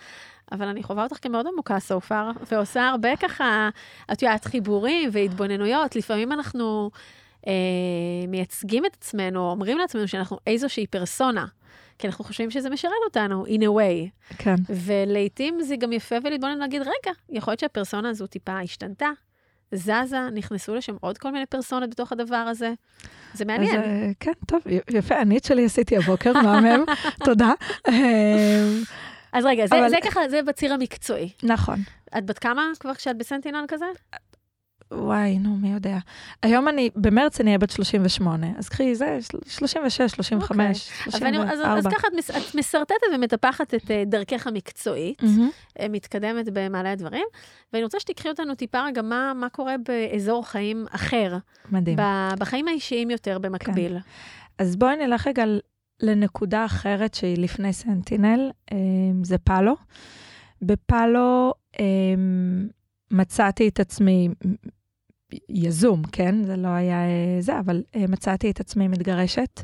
[0.53, 3.69] אבל אני חווה אותך כמאוד עמוקה so far, ועושה הרבה ככה,
[4.13, 5.97] את יודעת, חיבורים והתבוננויות.
[5.97, 6.91] לפעמים אנחנו
[7.47, 7.53] אה,
[8.29, 11.47] מייצגים את עצמנו, או אומרים לעצמנו שאנחנו איזושהי פרסונה,
[11.99, 14.11] כי אנחנו חושבים שזה משרת אותנו, in a way.
[14.39, 19.09] כן, ולעיתים זה גם יפה ולהתבונן ולהגיד, רגע, יכול להיות שהפרסונה הזו טיפה השתנתה,
[19.73, 22.73] זזה, נכנסו לשם עוד כל מיני פרסונות בתוך הדבר הזה.
[23.35, 23.81] זה מעניין.
[23.81, 26.85] אז אה, כן, טוב, יפה, אני את שלי עשיתי הבוקר, מהמם,
[27.25, 27.53] תודה.
[27.89, 27.91] Um,
[29.33, 31.31] אז רגע, זה, אבל- זה ככה, זה בציר המקצועי.
[31.43, 31.79] נכון.
[32.19, 33.85] את בת כמה כבר כשאת בסנטינל כזה?
[34.93, 35.99] וואי, נו, מי יודע.
[36.43, 41.45] היום אני, במרץ אני אהיה בת 38, אז קחי, זה 36, 35, אבל אני, אז,
[41.45, 41.91] אז 34.
[41.91, 45.23] ככה את, מס, את מסרטטת ומטפחת את אה, דרכך המקצועית.
[45.81, 47.27] אה, מתקדמת במעלה הדברים,
[47.73, 51.37] ואני רוצה שתיקחי אותנו טיפה רגע מה, מה קורה באזור חיים אחר,
[51.71, 51.97] מדהים.
[51.97, 52.03] ב,
[52.39, 53.97] בחיים האישיים יותר במקביל.
[54.59, 55.45] אז בואי נלך רגע
[56.03, 59.77] לנקודה אחרת שהיא לפני סנטינל, אמ, זה פאלו.
[60.63, 62.69] בפאלו אמ,
[63.11, 64.29] מצאתי את עצמי
[65.49, 66.45] יזום, כן?
[66.45, 69.63] זה לא היה אה, זה, אבל אה, מצאתי את עצמי מתגרשת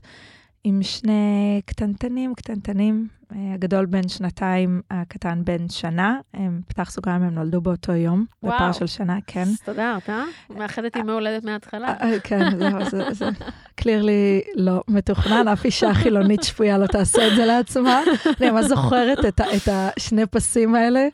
[0.65, 6.19] עם שני קטנטנים, קטנטנים, אה, הגדול בן שנתיים, הקטן בן שנה.
[6.35, 8.55] הם, פתח סוגריים, הם נולדו באותו יום, וואו.
[8.55, 9.43] בפער של שנה, כן.
[9.43, 10.25] הסתדרת, אה?
[10.51, 11.95] מאחדת עם הולדת מההתחלה.
[12.25, 13.29] כן, זהו, זה, זה
[13.75, 18.03] קלירלי לא מתוכנן, אף אישה חילונית שפויה לא תעשה את זה לעצמה.
[18.41, 21.09] אני ממש זוכרת את, את השני פסים האלה.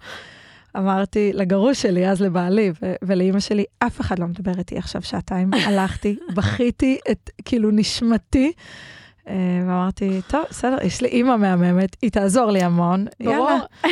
[0.76, 5.50] אמרתי לגרוש שלי, אז לבעלי, ו- ולאימא שלי, אף אחד לא מדבר איתי עכשיו שעתיים.
[5.54, 8.52] הלכתי, בכיתי את, כאילו, נשמתי.
[9.30, 9.34] אה,
[9.66, 13.06] ואמרתי, טוב, בסדר, יש לי אימא מהממת, היא תעזור לי המון.
[13.20, 13.58] יאללה.
[13.84, 13.88] אה,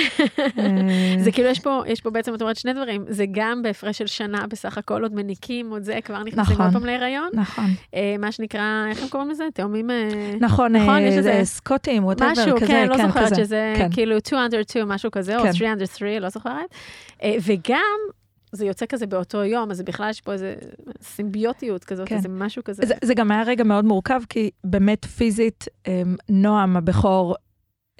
[1.18, 3.04] זה כאילו, יש פה, יש פה בעצם, את אומרת, שני דברים.
[3.08, 6.64] זה גם בהפרש של שנה בסך הכל, עוד מניקים, עוד זה, כבר נכנסים נכון.
[6.66, 7.28] עוד פעם להיריון.
[7.32, 9.44] נכון, אה, מה שנקרא, איך הם קוראים לזה?
[9.54, 9.90] תאומים...
[9.90, 10.08] אה,
[10.40, 13.34] נכון, נכון, יש איזה- זה סקוטים, ווטאבר, כזה, משהו, כן, לא זוכרת כזה.
[13.34, 13.88] שזה כן.
[13.92, 15.52] כאילו 2 under 2, משהו כזה, או כן.
[15.52, 16.74] 3 under 3, לא זוכרת.
[17.46, 17.96] וגם,
[18.52, 20.54] זה יוצא כזה באותו יום, אז בכלל יש פה איזה
[21.02, 22.16] סימביוטיות כזאת, כן.
[22.16, 22.86] איזה משהו כזה.
[22.86, 27.36] זה, זה גם היה רגע מאוד מורכב, כי באמת פיזית, אמ, נועם הבכור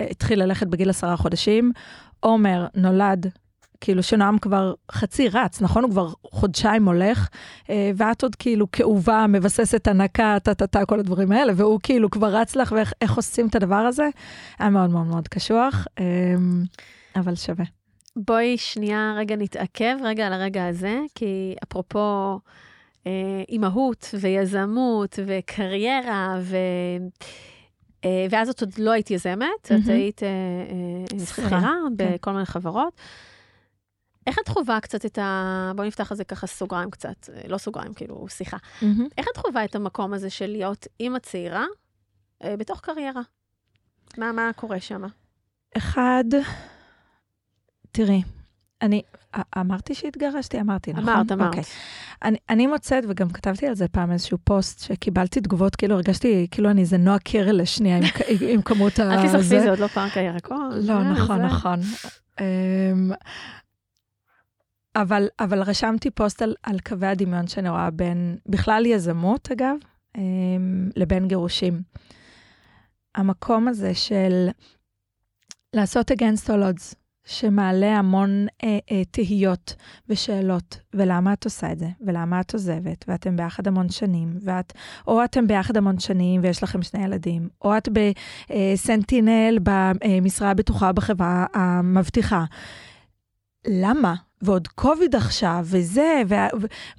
[0.00, 1.72] אה, התחיל ללכת בגיל עשרה חודשים,
[2.20, 3.26] עומר נולד,
[3.80, 5.82] כאילו שנועם כבר חצי רץ, נכון?
[5.82, 7.28] הוא כבר חודשיים הולך,
[7.70, 12.56] אה, ואת עוד כאילו כאובה, מבססת הנקה, טה-טה-טה, כל הדברים האלה, והוא כאילו כבר רץ
[12.56, 14.08] לך, ואיך איך עושים את הדבר הזה?
[14.58, 16.64] היה מאוד מאוד מאוד קשוח, אמ,
[17.16, 17.77] אבל שווה.
[18.16, 22.38] בואי שנייה רגע נתעכב רגע על הרגע הזה, כי אפרופו
[23.06, 26.56] אה, אימהות ויזמות וקריירה, ו...
[28.04, 29.90] אה, ואז את עוד לא היית יזמת, את מהמם.
[29.90, 30.28] היית אה,
[31.18, 31.94] אה, שכירה, כן.
[31.96, 32.92] בכל מיני חברות.
[34.26, 35.72] איך את חווה קצת את ה...
[35.76, 38.56] בואי נפתח על זה ככה סוגריים קצת, אה, לא סוגריים, כאילו, שיחה.
[39.18, 41.64] איך את חווה את המקום הזה של להיות אימא צעירה
[42.44, 43.22] אה, בתוך קריירה?
[44.18, 45.02] מה, מה קורה שם?
[45.76, 46.24] אחד,
[47.92, 48.22] תראי,
[48.82, 49.02] אני
[49.58, 51.08] אמרתי שהתגרשתי, אמרתי, נכון?
[51.08, 51.46] אמרת, אמרת.
[51.48, 51.62] אוקיי.
[52.22, 56.70] אני, אני מוצאת, וגם כתבתי על זה פעם איזשהו פוסט, שקיבלתי תגובות, כאילו הרגשתי, כאילו
[56.70, 59.02] אני איזה נועה קירל לשנייה עם, כ- עם כמות ה...
[59.14, 59.60] אל תסחפי, זה.
[59.60, 60.70] זה עוד לא פארק הירקון.
[60.82, 61.80] לא, אה, נכון, זה- נכון.
[62.40, 63.10] אמ,
[64.96, 69.76] אבל, אבל רשמתי פוסט על, על קווי הדמיון שאני רואה בין, בכלל יזמות אגב,
[70.16, 71.82] אמ, לבין גירושים.
[73.14, 74.48] המקום הזה של
[75.74, 76.94] לעשות against all odds,
[77.28, 79.74] שמעלה המון אה, אה, תהיות
[80.08, 84.72] ושאלות, ולמה את עושה את זה, ולמה את עוזבת, ואתם ביחד המון שנים, ואת,
[85.06, 91.46] או אתם ביחד המון שנים ויש לכם שני ילדים, או את בסנטינל במשרה הבטוחה בחברה
[91.54, 92.44] המבטיחה.
[93.66, 94.14] למה?
[94.42, 96.22] ועוד קוביד עכשיו, וזה,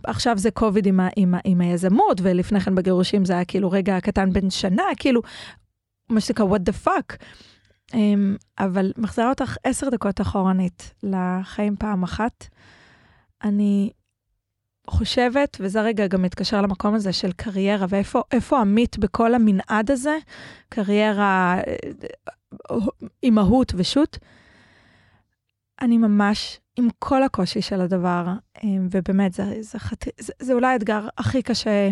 [0.03, 3.71] ועכשיו זה קוביד עם, ה, עם, ה, עם היזמות, ולפני כן בגירושים זה היה כאילו
[3.71, 5.21] רגע קטן בן שנה, כאילו,
[6.09, 7.15] מה שנקרא, what the fuck.
[7.91, 7.95] Um,
[8.59, 12.47] אבל מחזירה אותך עשר דקות אחורנית לחיים פעם אחת.
[13.43, 13.91] אני
[14.87, 20.17] חושבת, וזה רגע גם מתקשר למקום הזה של קריירה, ואיפה איפה עמית בכל המנעד הזה,
[20.69, 22.77] קריירה, אה,
[23.23, 24.17] אימהות ושות',
[25.81, 28.25] אני ממש, עם כל הקושי של הדבר,
[28.63, 29.77] אה, ובאמת, זה, זה.
[30.19, 31.89] זה, זה אולי האתגר הכי קשה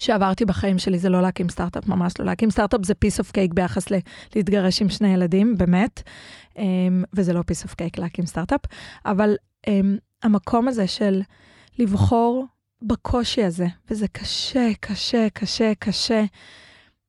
[0.00, 2.24] שעברתי בחיים שלי, זה לא להקים סטארט-אפ, ממש לא.
[2.26, 3.94] להקים סטארט-אפ זה piece of cake ביחס ל...
[4.36, 6.02] להתגרש עם שני ילדים, באמת,
[6.58, 6.64] אה,
[7.12, 8.60] וזה לא piece of cake להקים סטארט-אפ,
[9.06, 9.36] אבל
[9.68, 9.80] אה,
[10.22, 11.22] המקום הזה של
[11.78, 12.46] לבחור
[12.82, 16.24] בקושי הזה, וזה קשה, קשה, קשה, קשה,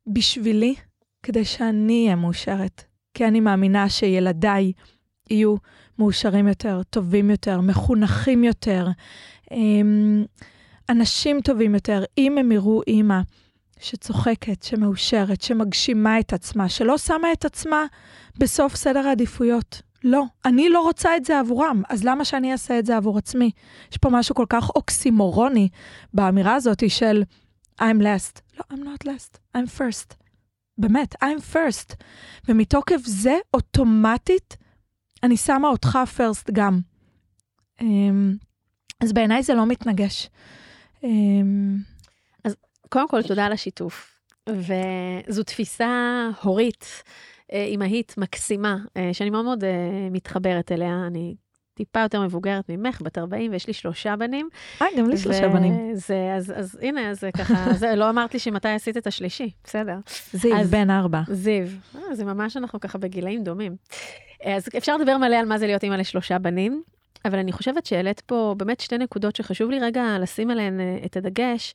[0.07, 0.75] בשבילי,
[1.23, 2.83] כדי שאני אהיה מאושרת.
[3.13, 4.71] כי אני מאמינה שילדיי
[5.29, 5.55] יהיו
[5.99, 8.87] מאושרים יותר, טובים יותר, מחונכים יותר,
[9.51, 10.25] אמ,
[10.89, 13.19] אנשים טובים יותר, אם הם יראו אימא
[13.79, 17.85] שצוחקת, שמאושרת, שמגשימה את עצמה, שלא שמה את עצמה
[18.37, 19.81] בסוף סדר העדיפויות.
[20.03, 23.51] לא, אני לא רוצה את זה עבורם, אז למה שאני אעשה את זה עבור עצמי?
[23.91, 25.69] יש פה משהו כל כך אוקסימורוני
[26.13, 27.23] באמירה הזאת של
[27.81, 28.41] I'm last.
[28.57, 30.13] לא, I'm not last, I'm first.
[30.77, 31.95] באמת, I'm first.
[32.47, 34.57] ומתוקף זה, אוטומטית,
[35.23, 36.79] אני שמה אותך first גם.
[37.81, 38.35] אמ,
[39.03, 40.29] אז בעיניי זה לא מתנגש.
[41.03, 41.77] אמ,
[42.89, 44.19] קודם כל, תודה על השיתוף.
[44.49, 45.89] וזו תפיסה
[46.41, 47.03] הורית,
[47.53, 49.69] אה, אימהית מקסימה, אה, שאני מאוד מאוד אה,
[50.11, 51.03] מתחברת אליה.
[51.07, 51.35] אני
[51.73, 54.49] טיפה יותר מבוגרת ממך, בת 40, ויש לי שלושה בנים.
[54.81, 55.95] אה, גם לי שלושה בנים.
[55.95, 59.97] זה, אז, אז הנה, אז ככה, זה, לא אמרת לי שמתי עשית את השלישי, בסדר.
[60.33, 61.21] זיו, אז- בן ארבע.
[61.31, 63.75] זיו, אה, זה ממש, אנחנו ככה בגילאים דומים.
[64.43, 66.83] אז אפשר לדבר מלא על מה זה להיות אימא לשלושה בנים,
[67.25, 71.17] אבל אני חושבת שהעלית פה באמת שתי נקודות שחשוב לי רגע לשים עליהן אה, את
[71.17, 71.73] הדגש.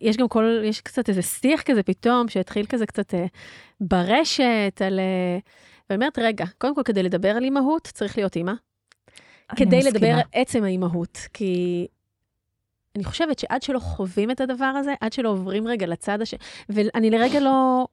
[0.00, 3.26] יש גם כל, יש קצת איזה שיח כזה פתאום, שהתחיל כזה קצת אה,
[3.80, 4.98] ברשת, על...
[4.98, 5.38] אה,
[5.90, 8.52] ואני אומרת, רגע, קודם כל, כדי לדבר על אימהות, צריך להיות אימא.
[9.56, 9.90] כדי מסכימה.
[9.90, 11.86] לדבר על עצם האימהות, כי
[12.96, 16.38] אני חושבת שעד שלא חווים את הדבר הזה, עד שלא עוברים רגע לצד השני,
[16.68, 17.86] ואני לרגע לא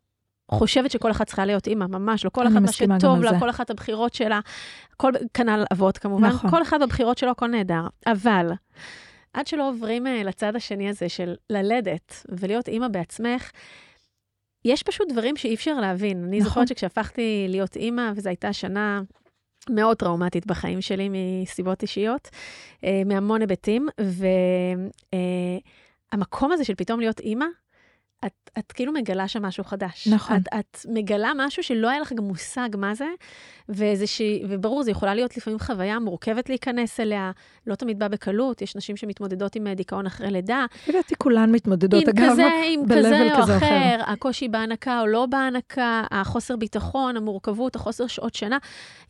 [0.51, 2.29] חושבת שכל אחת צריכה להיות אימא, ממש לא.
[2.29, 3.39] כל אחת מה שטוב לה.
[3.39, 4.39] כל אחת הבחירות שלה,
[4.97, 6.49] כל, כנ"ל אבות כמובן, נכון.
[6.49, 7.87] כל אחד בבחירות שלו, הכל נהדר.
[8.07, 8.51] אבל
[9.33, 13.51] עד שלא עוברים אה, לצד השני הזה של ללדת ולהיות אימא בעצמך,
[14.65, 16.23] יש פשוט דברים שאי אפשר להבין.
[16.23, 16.49] אני נכון.
[16.49, 19.01] זוכרת שכשהפכתי להיות אימא, וזו הייתה שנה
[19.69, 22.29] מאוד טראומטית בחיים שלי מסיבות אישיות,
[22.83, 23.87] אה, מהמון היבטים,
[26.13, 27.45] והמקום הזה של פתאום להיות אימא,
[28.25, 30.07] את, את כאילו מגלה שם משהו חדש.
[30.07, 30.37] נכון.
[30.37, 33.05] את, את מגלה משהו שלא היה לך גם מושג מה זה,
[34.05, 34.21] ש...
[34.49, 37.31] וברור, זו יכולה להיות לפעמים חוויה מורכבת להיכנס אליה,
[37.67, 40.65] לא תמיד בא בקלות, יש נשים שמתמודדות עם אה, דיכאון אחרי לידה.
[40.87, 42.31] לדעתי כולן מתמודדות, אגב.
[42.31, 43.67] כזה, עם כזה או כזה או אחר.
[43.67, 48.57] אחר, הקושי בהנקה או לא בהנקה, החוסר ביטחון, המורכבות, החוסר שעות שינה.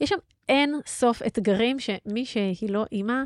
[0.02, 0.18] יש שם
[0.50, 3.24] אין סוף אתגרים שמי שהיא לא אימא,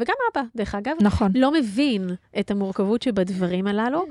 [0.00, 1.32] וגם אבא, דרך אגב, נכון.
[1.34, 4.04] לא מבין את המורכבות שבדברים הללו.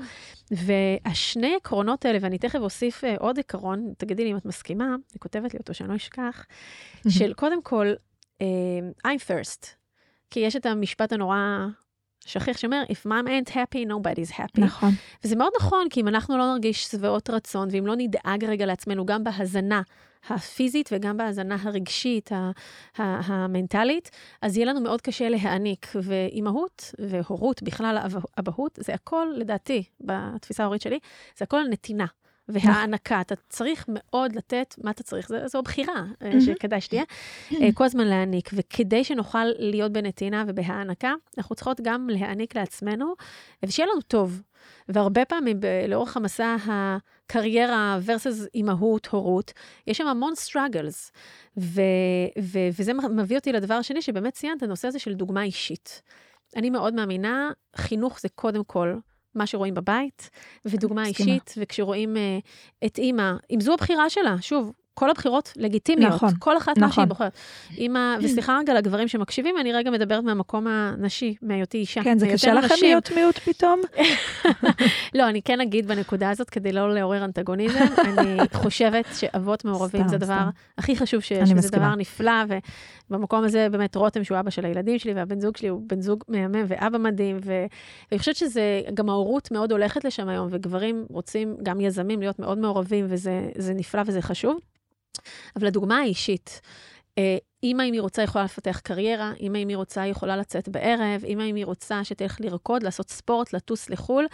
[0.50, 5.18] והשני עקרונות האלה, ואני תכף אוסיף אה, עוד עקרון, תגידי לי אם את מסכימה, אני
[5.18, 6.46] כותבת לי אותו שאני לא אשכח,
[7.08, 7.92] של קודם כל,
[8.40, 8.46] אה,
[9.06, 9.66] I'm first.
[10.30, 11.66] כי יש את המשפט הנורא
[12.26, 14.60] שכיח שאומר, If mom ain't happy, nobody's happy.
[14.60, 14.90] נכון.
[15.24, 19.06] וזה מאוד נכון, כי אם אנחנו לא נרגיש שבעות רצון, ואם לא נדאג רגע לעצמנו,
[19.06, 19.82] גם בהזנה
[20.28, 22.50] הפיזית וגם בהזנה הרגשית, ה-
[22.98, 24.10] ה- המנטלית,
[24.42, 25.86] אז יהיה לנו מאוד קשה להעניק.
[26.02, 27.98] ואימהות והורות, בכלל
[28.38, 30.98] אבהות, זה הכל, לדעתי, בתפיסה ההורית שלי,
[31.38, 32.06] זה הכל נתינה.
[32.52, 35.28] והענקה, אתה צריך מאוד לתת, מה אתה צריך?
[35.28, 37.02] זו, זו בחירה אה, שכדאי שתהיה,
[37.52, 38.50] אה, כל הזמן להעניק.
[38.52, 43.14] וכדי שנוכל להיות בנתינה ובהענקה, אנחנו צריכות גם להעניק לעצמנו,
[43.62, 44.42] ושיהיה לנו טוב.
[44.88, 49.52] והרבה פעמים ב- לאורך המסע הקריירה versus אימהות, הורות,
[49.86, 51.10] יש שם המון struggles.
[51.56, 51.80] ו-
[52.40, 56.02] ו- וזה מביא אותי לדבר השני, שבאמת ציינת, הנושא הזה של דוגמה אישית.
[56.56, 58.94] אני מאוד מאמינה, חינוך זה קודם כל
[59.34, 60.30] מה שרואים בבית,
[60.64, 61.06] ודוגמה.
[61.06, 66.56] אישית, וכשרואים uh, את אימא, אם זו הבחירה שלה, שוב, כל הבחירות לגיטימיות, נכון, כל
[66.56, 67.08] אחת מה שהיא נכון.
[67.08, 67.32] בוחרת.
[67.76, 72.04] אימא, וסליחה רגע לגברים שמקשיבים, אני רגע מדברת מהמקום הנשי, מהיותי אישה.
[72.04, 72.88] כן, זה קשה לכם נשים.
[72.88, 73.80] להיות מיעוט פתאום?
[75.14, 80.08] לא, אני כן אגיד בנקודה הזאת, כדי לא לעורר אנטגוניזם, אני חושבת שאבות מעורבים סתם,
[80.08, 80.48] זה הדבר.
[80.78, 81.86] הכי חשוב שיש, וזה מסכימה.
[81.86, 82.32] דבר נפלא,
[83.10, 86.24] ובמקום הזה באמת רותם, שהוא אבא של הילדים שלי, והבן זוג שלי הוא בן זוג
[86.28, 87.52] מהמם ואבא מדהים, ו...
[88.10, 92.58] ואני חושבת שזה, גם ההורות מאוד הולכת לשם היום, וגברים רוצים, גם יזמים, להיות מאוד
[92.58, 94.58] מעורבים, וזה זה נפלא וזה חשוב.
[95.56, 96.60] אבל הדוגמה האישית,
[97.18, 101.24] אה, אימא, אם היא רוצה, יכולה לפתח קריירה, אימא, אם היא רוצה, יכולה לצאת בערב,
[101.24, 104.26] אימא, אם היא רוצה, שתלך לרקוד, לעשות ספורט, לטוס לחו"ל,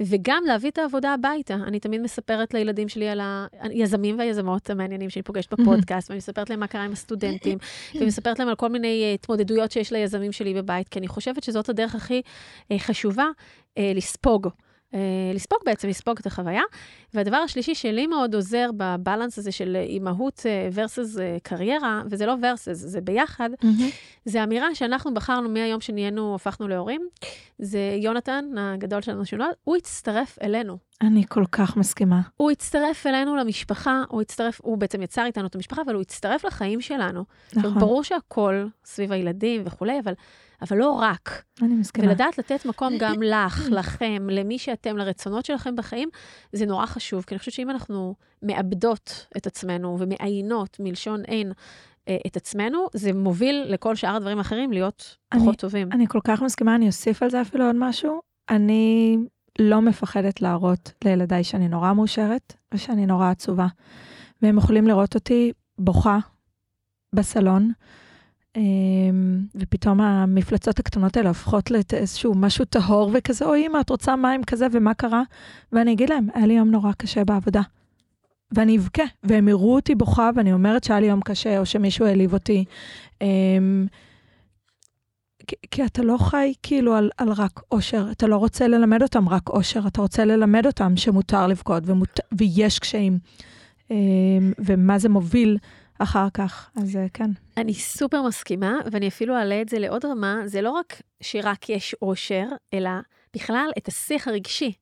[0.00, 1.54] וגם להביא את העבודה הביתה.
[1.54, 3.20] אני תמיד מספרת לילדים שלי על
[3.60, 7.58] היזמים והיזמות המעניינים שאני פוגשת בפודקאסט, ואני מספרת להם מה קרה עם הסטודנטים,
[7.94, 11.68] ומספרת להם על כל מיני אה, התמודדויות שיש ליזמים שלי בבית, כי אני חושבת שזאת
[11.68, 12.22] הדרך הכי
[12.72, 13.26] אה, חשובה
[13.78, 14.48] לספוג.
[15.34, 16.62] לספוג בעצם, לספוג את החוויה.
[17.14, 22.34] והדבר השלישי שלי מאוד עוזר בבלנס הזה של אימהות אה, versus אה, קריירה, וזה לא
[22.42, 23.50] versus, זה ביחד,
[24.24, 27.08] זה אמירה שאנחנו בחרנו מהיום שנהיינו, הפכנו להורים.
[27.58, 30.78] זה יונתן, הגדול שלנו שנולד, הוא הצטרף אלינו.
[31.02, 32.20] אני כל כך מסכימה.
[32.36, 36.44] הוא הצטרף אלינו למשפחה, הוא הצטרף, הוא בעצם יצר איתנו את המשפחה, אבל הוא הצטרף
[36.44, 37.24] לחיים שלנו.
[37.56, 40.12] נכון, ברור שהכל סביב הילדים וכולי, אבל,
[40.62, 41.42] אבל לא רק.
[41.62, 42.08] אני מסכימה.
[42.08, 46.08] ולדעת לתת מקום גם לך, לכם, למי שאתם, לרצונות שלכם בחיים,
[46.52, 47.01] זה נורא חשוב.
[47.10, 51.52] כי אני חושבת שאם אנחנו מאבדות את עצמנו ומעיינות מלשון אין
[52.08, 55.92] אה, את עצמנו, זה מוביל לכל שאר הדברים האחרים להיות אני- פחות טובים.
[55.92, 58.20] אני כל כך מסכימה, אני אוסיף על זה אפילו עוד משהו.
[58.50, 59.16] אני
[59.58, 63.66] לא מפחדת להראות לילדיי שאני נורא מאושרת ושאני נורא עצובה.
[64.42, 66.18] והם יכולים לראות אותי בוכה
[67.14, 67.70] בסלון,
[69.54, 74.66] ופתאום המפלצות הקטנות האלה הופכות לאיזשהו משהו טהור וכזה, אוי אמא, את רוצה מים כזה,
[74.72, 75.22] ומה קרה?
[75.72, 77.60] ואני אגיד להם, היה לי יום נורא קשה בעבודה.
[78.54, 82.32] ואני אבכה, והם יראו אותי בוכה, ואני אומרת שהיה לי יום קשה, או שמישהו העליב
[82.32, 82.64] אותי.
[83.20, 83.86] אמ,
[85.46, 89.28] כי, כי אתה לא חי כאילו על, על רק אושר, אתה לא רוצה ללמד אותם
[89.28, 93.18] רק אושר, אתה רוצה ללמד אותם שמותר לבכות ומות, ויש קשיים,
[93.90, 95.58] אמ, ומה זה מוביל
[95.98, 97.30] אחר כך, אז אה, כן.
[97.56, 101.94] אני סופר מסכימה, ואני אפילו אעלה את זה לעוד רמה, זה לא רק שרק יש
[102.02, 102.90] אושר, אלא
[103.34, 104.72] בכלל את השיח הרגשי.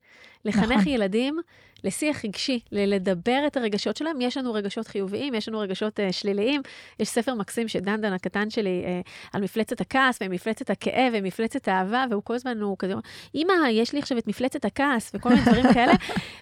[0.45, 0.87] לחנך נכון.
[0.87, 1.39] ילדים
[1.83, 4.21] לשיח רגשי, ללדבר את הרגשות שלהם.
[4.21, 6.61] יש לנו רגשות חיוביים, יש לנו רגשות uh, שליליים.
[6.99, 12.23] יש ספר מקסים שדנדן הקטן שלי uh, על מפלצת הכעס ומפלצת הכאב ומפלצת האהבה, והוא
[12.23, 12.93] כל הזמן, הוא כזה,
[13.35, 15.93] אמא, יש לי עכשיו את מפלצת הכעס וכל מיני דברים כאלה.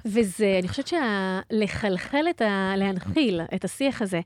[0.05, 2.73] וזה, אני חושבת שלחלחל את ה...
[2.77, 4.19] להנחיל את השיח הזה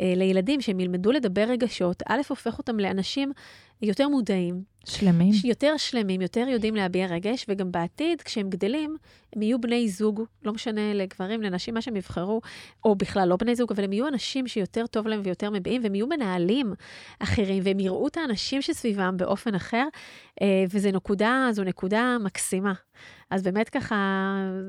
[0.00, 3.32] לילדים, שהם ילמדו לדבר רגשות, א', הופך אותם לאנשים
[3.82, 5.32] יותר מודעים, שלמים.
[5.44, 8.96] יותר שלמים, יותר יודעים להביע רגש, וגם בעתיד, כשהם גדלים,
[9.36, 12.40] הם יהיו בני זוג, לא משנה לגברים, לנשים, מה שהם יבחרו,
[12.84, 15.94] או בכלל לא בני זוג, אבל הם יהיו אנשים שיותר טוב להם ויותר מביעים, והם
[15.94, 16.74] יהיו מנהלים
[17.18, 19.86] אחרים, והם יראו את האנשים שסביבם באופן אחר,
[20.42, 22.72] אה, וזו נקודה, זו נקודה מקסימה.
[23.30, 23.96] אז באמת ככה,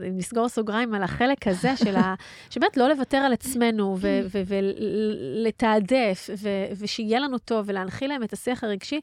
[0.08, 2.15] אם נסגור סוגריים על החלק הזה של ה...
[2.49, 3.97] שבאמת לא לוותר על עצמנו
[4.47, 6.30] ולתעדף,
[6.78, 8.99] ושיהיה לנו טוב ולהנחיל להם את השיח הרגשי,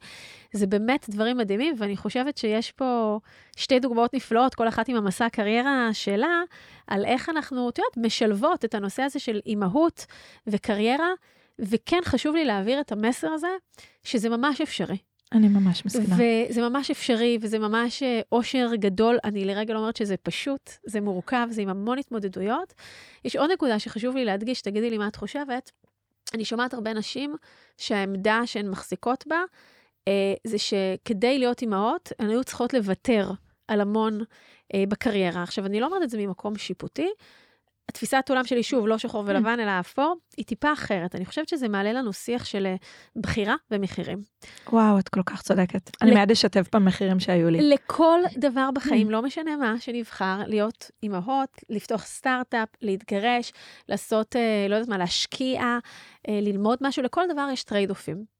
[0.53, 3.19] זה באמת דברים מדהימים, ואני חושבת שיש פה
[3.57, 6.43] שתי דוגמאות נפלאות, כל אחת עם המסע הקריירה שלה,
[6.87, 10.07] על איך אנחנו, את יודעת, משלבות את הנושא הזה של אימהות
[10.47, 11.09] וקריירה,
[11.59, 13.49] וכן חשוב לי להעביר את המסר הזה,
[14.03, 14.99] שזה ממש אפשרי.
[15.33, 16.17] אני ממש מסכימה.
[16.49, 19.19] וזה ממש אפשרי, וזה ממש אה, אושר גדול.
[19.25, 22.75] אני לרגע לא אומרת שזה פשוט, זה מורכב, זה עם המון התמודדויות.
[23.25, 25.71] יש עוד נקודה שחשוב לי להדגיש, תגידי לי מה את חושבת.
[26.35, 27.37] אני שומעת הרבה נשים
[27.77, 29.41] שהעמדה שהן מחזיקות בה,
[30.47, 33.31] זה שכדי להיות אימהות, הן היו צריכות לוותר
[33.69, 34.21] על המון
[34.75, 35.43] אה, בקריירה.
[35.43, 37.09] עכשיו, אני לא אומרת את זה ממקום שיפוטי,
[37.91, 41.15] התפיסת עולם שלי, שוב, לא שחור ולבן, אלא אפור, היא טיפה אחרת.
[41.15, 42.75] אני חושבת שזה מעלה לנו שיח של אה,
[43.17, 44.23] בחירה ומחירים.
[44.73, 45.91] וואו, את כל כך צודקת.
[46.03, 47.71] אני מיד אשתף במחירים שהיו לי.
[47.71, 53.53] לכל דבר בחיים, לא משנה מה, שנבחר, להיות אימהות, לפתוח סטארט-אפ, להתגרש,
[53.89, 55.61] לעשות, אה, לא יודעת מה, להשקיע,
[56.29, 58.40] אה, ללמוד משהו, לכל דבר יש trade-off ים.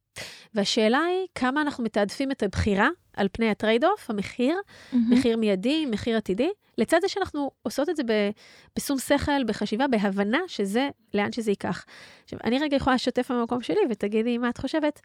[0.55, 4.57] והשאלה היא, כמה אנחנו מתעדפים את הבחירה על פני ה trade-off, המחיר,
[4.93, 8.03] מחיר מיידי, מחיר עתידי, לצד זה שאנחנו עושות את זה
[8.79, 11.85] בשום שכל, בחשיבה, בהבנה שזה, לאן שזה ייקח.
[12.25, 15.01] עכשיו, אני רגע יכולה לשתף במקום שלי ותגידי מה את חושבת.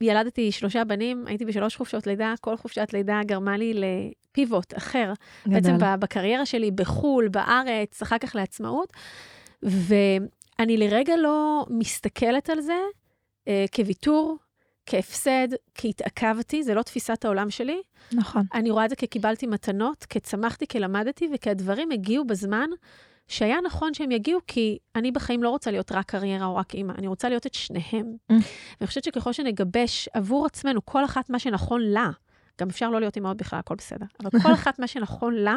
[0.00, 5.12] ילדתי שלושה בנים, הייתי בשלוש חופשות לידה, כל חופשת לידה גרמה לי לפיבוט אחר.
[5.48, 5.54] גדל.
[5.54, 8.92] בעצם בקריירה שלי, בחו"ל, בארץ, אחר כך לעצמאות.
[9.62, 12.78] ואני לרגע לא מסתכלת על זה
[13.74, 14.36] כוויתור,
[14.86, 17.82] כהפסד, כי התעכבתי, זה לא תפיסת העולם שלי.
[18.12, 18.42] נכון.
[18.54, 21.50] אני רואה את זה כקיבלתי מתנות, כצמחתי, כלמדתי, וכי
[21.92, 22.70] הגיעו בזמן
[23.28, 26.92] שהיה נכון שהם יגיעו, כי אני בחיים לא רוצה להיות רק קריירה או רק אימא,
[26.98, 28.16] אני רוצה להיות את שניהם.
[28.32, 28.34] Mm.
[28.80, 32.10] ואני חושבת שככל שנגבש עבור עצמנו, כל אחת מה שנכון לה,
[32.60, 35.56] גם אפשר לא להיות אימהות בכלל, הכל בסדר, אבל כל אחת מה שנכון לה,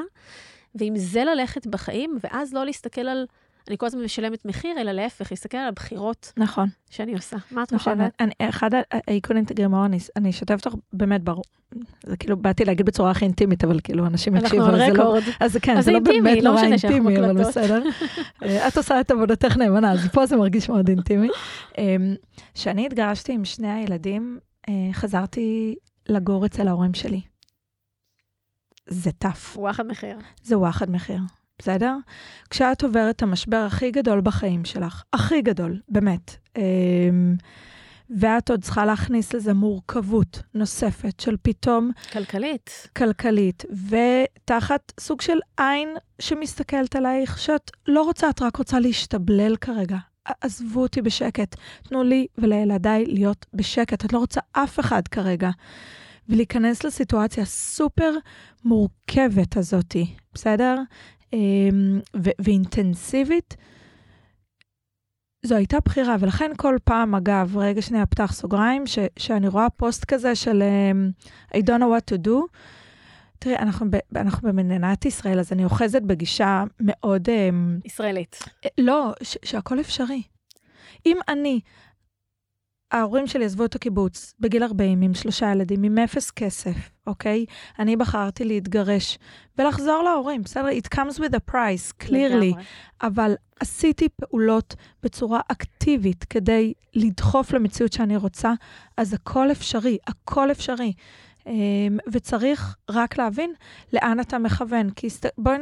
[0.75, 3.25] ועם זה ללכת בחיים, ואז לא להסתכל על
[3.69, 6.69] אני כל הזמן משלמת מחיר, אלא להפך, להסתכל על הבחירות נכון.
[6.89, 7.37] שאני עושה.
[7.51, 8.13] מה את נכון, חושבת?
[8.19, 11.43] אני, אחד האיקונים תגרמו, אני, אני אשתף אותך באמת ברור.
[12.05, 15.23] זה כאילו, באתי להגיד בצורה הכי אינטימית, אבל כאילו, אנשים יקשיבו, על רקורד.
[15.23, 17.37] לא, אז כן, אז זה לא באמת לא נורא אינטימי, אבל.
[17.37, 17.83] בסדר.
[18.43, 21.27] אה, את עושה את עבודתך נאמנה, אז פה זה מרגיש מאוד אינטימי.
[22.53, 24.39] כשאני התגרשתי עם שני הילדים,
[24.69, 25.75] אה, חזרתי
[26.09, 27.21] לגור אצל ההורים שלי.
[28.87, 29.55] זה טף.
[29.57, 30.17] וואחד מחיר.
[30.43, 31.19] זה וואחד מחיר.
[31.59, 31.95] בסדר?
[32.49, 37.35] כשאת עוברת את המשבר הכי גדול בחיים שלך, הכי גדול, באמת, אמ,
[38.17, 41.91] ואת עוד צריכה להכניס לזה מורכבות נוספת של פתאום...
[42.11, 42.87] כלכלית.
[42.97, 45.89] כלכלית, ותחת סוג של עין
[46.19, 49.97] שמסתכלת עלייך, שאת לא רוצה, את רק רוצה להשתבלל כרגע.
[50.41, 55.49] עזבו אותי בשקט, תנו לי ולילדיי להיות בשקט, את לא רוצה אף אחד כרגע.
[56.29, 58.11] ולהיכנס לסיטואציה הסופר
[58.63, 60.81] מורכבת הזאתי, בסדר?
[61.33, 61.99] אמ,
[62.39, 63.55] ואינטנסיבית,
[65.45, 70.05] זו הייתה בחירה, ולכן כל פעם, אגב, רגע שנייה, פתח סוגריים, ש, שאני רואה פוסט
[70.05, 71.25] כזה של um,
[71.57, 72.57] I don't know what to do.
[73.39, 77.29] תראי, אנחנו, ב, אנחנו במדינת ישראל, אז אני אוחזת בגישה מאוד...
[77.29, 78.39] Um, ישראלית.
[78.77, 80.21] לא, ש, שהכל אפשרי.
[81.05, 81.59] אם אני
[82.91, 87.45] ההורים שלי עזבו את הקיבוץ בגיל 40 עם שלושה ילדים, עם אפס כסף, אוקיי?
[87.79, 89.17] אני בחרתי להתגרש
[89.57, 90.67] ולחזור להורים, בסדר?
[90.69, 92.61] It comes with a price, clearly.
[93.01, 98.53] אבל עשיתי פעולות בצורה אקטיבית כדי לדחוף למציאות שאני רוצה,
[98.97, 100.93] אז הכל אפשרי, הכל אפשרי.
[101.47, 103.53] אמ, וצריך רק להבין
[103.93, 104.89] לאן אתה מכוון.
[104.89, 105.57] כי בואי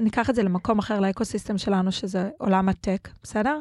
[0.00, 3.58] ניקח את זה למקום אחר, לאקוסיסטם שלנו, שזה עולם הטק, בסדר?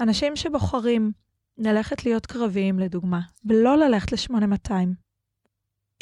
[0.00, 1.12] אנשים שבוחרים
[1.58, 4.72] ללכת להיות קרביים, לדוגמה, ולא ללכת ל-8200.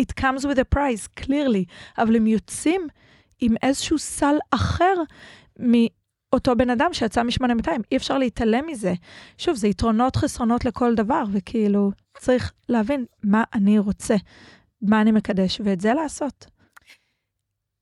[0.03, 1.65] It comes with a price, clearly,
[1.99, 2.89] אבל הם יוצאים
[3.41, 4.95] עם איזשהו סל אחר
[5.59, 7.71] מאותו בן אדם שיצא מ-8200.
[7.93, 8.95] אי אפשר להתעלם מזה.
[9.39, 14.17] שוב, זה יתרונות חסרונות לכל דבר, וכאילו, צריך להבין מה אני רוצה,
[14.83, 16.47] מה אני מקדש, ואת זה לעשות.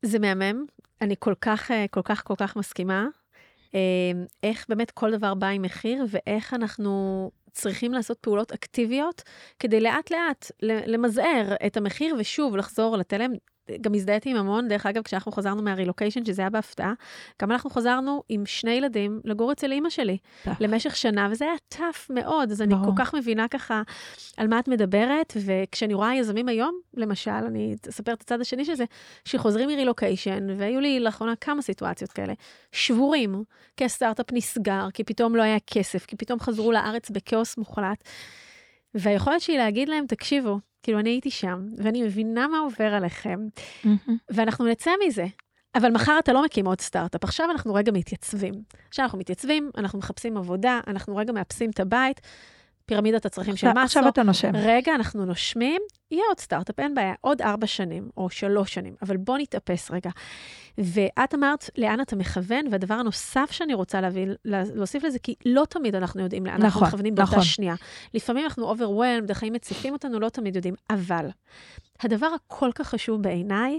[0.03, 0.65] זה מהמם,
[1.01, 3.07] אני כל כך, אה, כל כך, כל כך מסכימה.
[3.75, 4.13] אה,
[4.43, 9.23] איך באמת כל דבר בא עם מחיר, ואיך אנחנו צריכים לעשות פעולות אקטיביות
[9.59, 13.33] כדי לאט לאט למזער את המחיר ושוב לחזור לתלם.
[13.81, 16.93] גם הזדהיתי עם המון, דרך אגב, כשאנחנו חזרנו מהרילוקיישן, שזה היה בהפתעה,
[17.43, 20.19] גם אנחנו חזרנו עם שני ילדים לגור אצל אימא שלי
[20.61, 23.83] למשך שנה, וזה היה טאף מאוד, אז אני כל כך מבינה ככה
[24.37, 28.75] על מה את מדברת, וכשאני רואה יזמים היום, למשל, אני אספר את הצד השני של
[28.75, 28.85] זה,
[29.25, 32.33] שחוזרים מרילוקיישן, והיו לי לאחרונה כמה סיטואציות כאלה,
[32.73, 33.45] שבורים,
[33.77, 38.05] כי הסטארט-אפ נסגר, כי פתאום לא היה כסף, כי פתאום חזרו לארץ בכאוס מוחלט.
[38.95, 43.39] והיכולת שלי להגיד להם, תקשיבו, כאילו, אני הייתי שם, ואני מבינה מה עובר עליכם,
[43.85, 44.11] mm-hmm.
[44.31, 45.27] ואנחנו נצא מזה.
[45.75, 48.55] אבל מחר אתה לא מקים עוד סטארט-אפ, עכשיו אנחנו רגע מתייצבים.
[48.89, 52.21] עכשיו אנחנו מתייצבים, אנחנו מחפשים עבודה, אנחנו רגע מאפסים את הבית,
[52.89, 53.81] פירמידת הצרכים של מסו.
[53.81, 54.51] עכשיו אתה נושם.
[54.55, 59.17] רגע, אנחנו נושמים, יהיה עוד סטארט-אפ, אין בעיה, עוד ארבע שנים או שלוש שנים, אבל
[59.17, 60.11] בוא נתאפס רגע.
[60.79, 65.95] ואת אמרת לאן אתה מכוון, והדבר הנוסף שאני רוצה להביא, להוסיף לזה, כי לא תמיד
[65.95, 67.45] אנחנו יודעים לאן נכון, אנחנו מכוונים באותה נכון.
[67.45, 67.75] שנייה.
[68.15, 71.29] לפעמים אנחנו overwhelmed, החיים מציפים אותנו, לא תמיד יודעים, אבל
[72.03, 73.79] הדבר הכל כך חשוב בעיניי,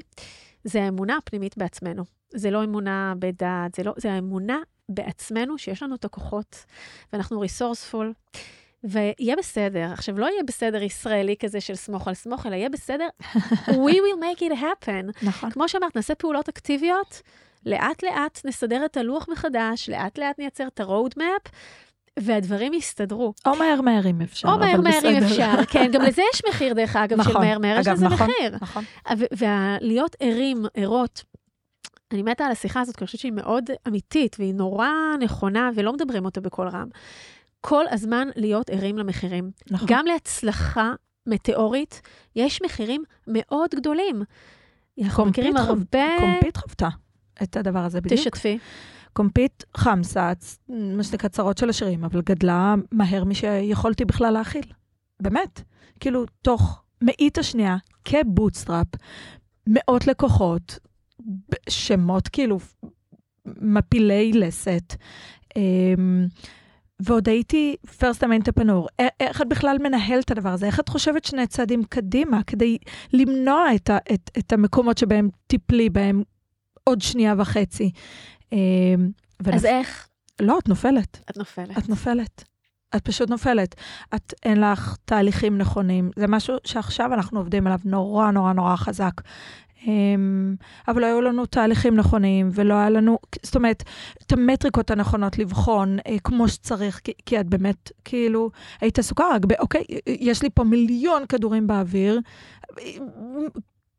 [0.63, 2.03] זה האמונה הפנימית בעצמנו.
[2.33, 4.57] זה לא אמונה בדעת, זה, לא, זה האמונה
[4.89, 6.65] בעצמנו, שיש לנו את הכוחות,
[7.13, 8.37] ואנחנו resourceful.
[8.83, 9.89] ויהיה בסדר.
[9.93, 13.07] עכשיו, לא יהיה בסדר ישראלי כזה של סמוך על סמוך, אלא יהיה בסדר,
[13.85, 15.25] we will make it happen.
[15.25, 15.51] נכון.
[15.51, 17.21] כמו שאמרת, נעשה פעולות אקטיביות,
[17.65, 21.49] לאט-לאט נסדר את הלוח מחדש, לאט-לאט נייצר את ה-road map,
[22.19, 23.33] והדברים יסתדרו.
[23.45, 25.23] או מהר מהר אם אפשר, או מהר מהר אם.
[25.23, 27.45] אפשר, כן, גם לזה יש מחיר, דרך אגב, של נכון.
[27.45, 28.29] מהר מהר, יש לזה נכון.
[28.29, 28.57] מחיר.
[28.61, 28.83] נכון.
[29.37, 31.23] ולהיות ערים, ערות,
[32.11, 35.93] אני מתה על השיחה הזאת, כי אני חושבת שהיא מאוד אמיתית, והיא נורא נכונה, ולא
[35.93, 36.87] מדברים אותה בקול רם.
[37.61, 39.51] כל הזמן להיות ערים למחירים.
[39.71, 39.87] נכון.
[39.91, 40.93] גם להצלחה
[41.27, 42.01] מטאורית,
[42.35, 44.21] יש מחירים מאוד גדולים.
[45.03, 46.05] אנחנו מכירים חו- הרבה...
[46.19, 46.89] קומפית חוותה
[47.43, 48.21] את הדבר הזה בדיוק.
[48.21, 48.57] תשתפי.
[49.13, 50.31] קומפית חמסה,
[50.69, 54.65] מה שנקרא צרות של השירים, אבל גדלה מהר משיכולתי בכלל להכיל.
[55.19, 55.61] באמת.
[55.99, 58.87] כאילו, תוך מאית השנייה, כבוטסטראפ,
[59.67, 60.79] מאות לקוחות,
[61.69, 62.59] שמות כאילו
[63.45, 64.95] מפילי לסת.
[67.01, 69.05] ועוד הייתי first time entrepreneur.
[69.19, 70.65] איך את בכלל מנהלת את הדבר הזה?
[70.65, 72.77] איך את חושבת שני צעדים קדימה כדי
[73.13, 76.23] למנוע את, ה, את, את המקומות שבהם תיפלי בהם
[76.83, 77.91] עוד שנייה וחצי?
[78.51, 78.57] אמ,
[79.53, 80.07] אז ונפ- איך?
[80.41, 81.19] לא, את נופלת.
[81.29, 81.77] את נופלת.
[81.77, 82.43] את נופלת.
[82.95, 83.75] את פשוט נופלת.
[84.15, 86.11] את, אין לך תהליכים נכונים.
[86.15, 89.21] זה משהו שעכשיו אנחנו עובדים עליו נורא נורא נורא חזק.
[89.87, 90.55] אמ,
[90.87, 93.83] אבל לא היו לנו תהליכים נכונים, ולא היה לנו, זאת אומרת,
[94.25, 98.51] את המטריקות הנכונות לבחון אה, כמו שצריך, כי, כי את באמת, כאילו,
[98.81, 102.19] היית עסוקה רק ב, אוקיי, יש לי פה מיליון כדורים באוויר,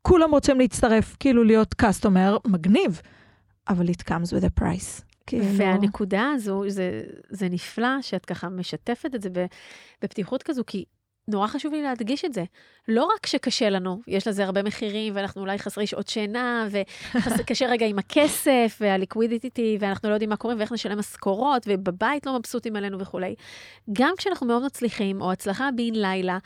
[0.01, 3.01] כולם רוצים להצטרף, כאילו להיות קסטומר, מגניב,
[3.69, 5.03] אבל it comes with a price.
[5.27, 9.29] כאילו, והנקודה הזו, זה, זה נפלא שאת ככה משתפת את זה
[10.01, 10.85] בפתיחות כזו, כי
[11.27, 12.43] נורא חשוב לי להדגיש את זה.
[12.87, 17.85] לא רק שקשה לנו, יש לזה הרבה מחירים, ואנחנו אולי חסרי שעות שינה, וקשה רגע
[17.85, 22.99] עם הכסף, והליקווידיטי, ואנחנו לא יודעים מה קורה, ואיך נשלם משכורות, ובבית לא מבסוטים עלינו
[22.99, 23.35] וכולי.
[23.93, 26.37] גם כשאנחנו מאוד מצליחים, או הצלחה בן לילה,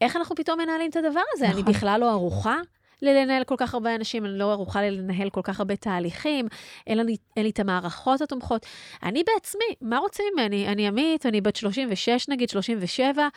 [0.00, 1.46] איך אנחנו פתאום מנהלים את הדבר הזה?
[1.46, 1.72] אני נכון.
[1.72, 2.60] בכלל לא ערוכה
[3.02, 6.48] לנהל כל כך הרבה אנשים, אני לא ערוכה לנהל כל כך הרבה תהליכים,
[6.86, 8.66] אין לי, אין לי את המערכות התומכות.
[9.02, 10.68] אני בעצמי, מה רוצים ממני?
[10.68, 13.28] אני עמית, אני בת 36 נגיד, 37.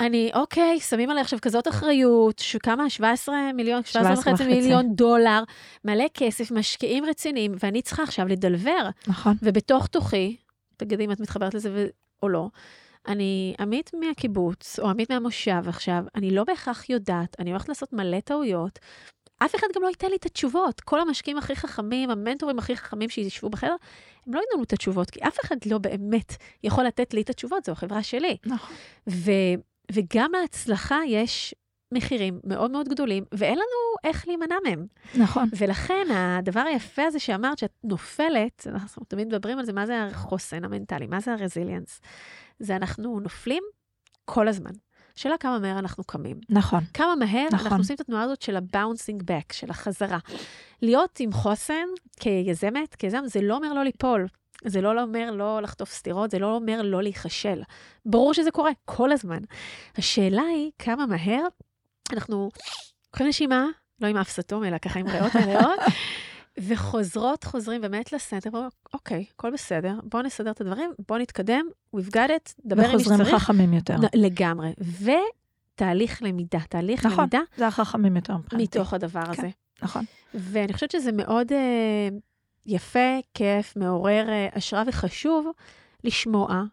[0.00, 2.90] אני, אוקיי, שמים עליי עכשיו כזאת אחריות, שכמה?
[2.90, 4.48] 17 מיליון, 17 17 וחצי.
[4.48, 5.42] מיליון דולר,
[5.84, 8.88] מלא כסף, משקיעים רציניים, ואני צריכה עכשיו לדלבר.
[9.06, 9.34] נכון.
[9.42, 10.36] ובתוך תוכי,
[10.76, 11.86] תגידי אם את מתחברת לזה ו...
[12.22, 12.48] או לא,
[13.08, 18.20] אני עמית מהקיבוץ, או עמית מהמושב עכשיו, אני לא בהכרח יודעת, אני הולכת לעשות מלא
[18.20, 18.78] טעויות.
[19.38, 20.80] אף אחד גם לא ייתן לי את התשובות.
[20.80, 23.74] כל המשקיעים הכי חכמים, המנטורים הכי חכמים שישבו בחדר,
[24.26, 26.32] הם לא ייתנו לי את התשובות, כי אף אחד לא באמת
[26.64, 28.36] יכול לתת לי את התשובות, זו החברה שלי.
[28.46, 28.76] נכון.
[29.08, 29.30] ו,
[29.92, 31.54] וגם להצלחה יש
[31.94, 34.86] מחירים מאוד מאוד גדולים, ואין לנו איך להימנע מהם.
[35.14, 35.48] נכון.
[35.58, 40.64] ולכן הדבר היפה הזה שאמרת, שאת נופלת, אנחנו תמיד מדברים על זה, מה זה החוסן
[40.64, 42.00] המנטלי, מה זה הרזיליאנס?
[42.58, 43.62] זה אנחנו נופלים
[44.24, 44.70] כל הזמן.
[45.16, 46.40] השאלה כמה מהר אנחנו קמים.
[46.50, 46.80] נכון.
[46.94, 47.58] כמה מהר נכון.
[47.58, 50.18] אנחנו עושים את התנועה הזאת של ה-bouncing back, של החזרה.
[50.82, 51.86] להיות עם חוסן
[52.20, 54.26] כיזמת, כיזם, זה לא אומר לא ליפול.
[54.64, 57.62] זה לא אומר לא לחטוף סטירות, זה לא אומר לא להיכשל.
[58.06, 59.38] ברור שזה קורה כל הזמן.
[59.96, 61.46] השאלה היא כמה מהר
[62.12, 62.50] אנחנו
[63.06, 63.66] לוקחים נשימה,
[64.00, 65.80] לא עם אף סתום, אלא ככה עם ריאות מלאות,
[66.68, 72.10] וחוזרות, חוזרים באמת לסנטר, ואומרים, אוקיי, הכל בסדר, בואו נסדר את הדברים, בואו נתקדם, we've
[72.10, 73.42] got it, דבר עם מי וחוזרים שצריך.
[73.42, 73.96] חכמים יותר.
[74.14, 74.72] לגמרי.
[75.74, 77.18] ותהליך למידה, תהליך נכון.
[77.18, 78.64] למידה זה החכמים יותר מבחינתי.
[78.64, 79.48] מתוך הדבר הזה.
[79.82, 80.04] נכון.
[80.34, 82.08] ואני חושבת שזה מאוד אה,
[82.66, 85.46] יפה, כיף, מעורר אה, השראה וחשוב
[86.04, 86.64] לשמוע,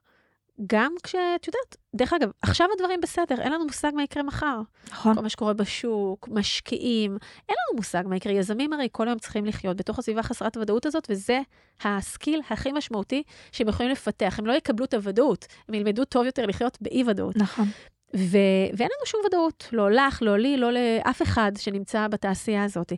[0.67, 4.61] גם כשאת יודעת, דרך אגב, עכשיו הדברים בסדר, אין לנו מושג מה יקרה מחר.
[4.91, 5.15] נכון.
[5.15, 7.11] כל מה שקורה בשוק, משקיעים,
[7.49, 8.33] אין לנו מושג מה יקרה.
[8.33, 11.39] יזמים הרי כל היום צריכים לחיות בתוך הסביבה חסרת הוודאות הזאת, וזה
[11.83, 14.35] ה skill הכי משמעותי שהם יכולים לפתח.
[14.39, 17.35] הם לא יקבלו את הוודאות, הם ילמדו טוב יותר לחיות באי-ודאות.
[17.35, 17.67] נכון.
[18.15, 18.37] ו...
[18.73, 22.93] ואין לנו שום ודאות, לא לך, לא לי, לא לאף אחד שנמצא בתעשייה הזאת.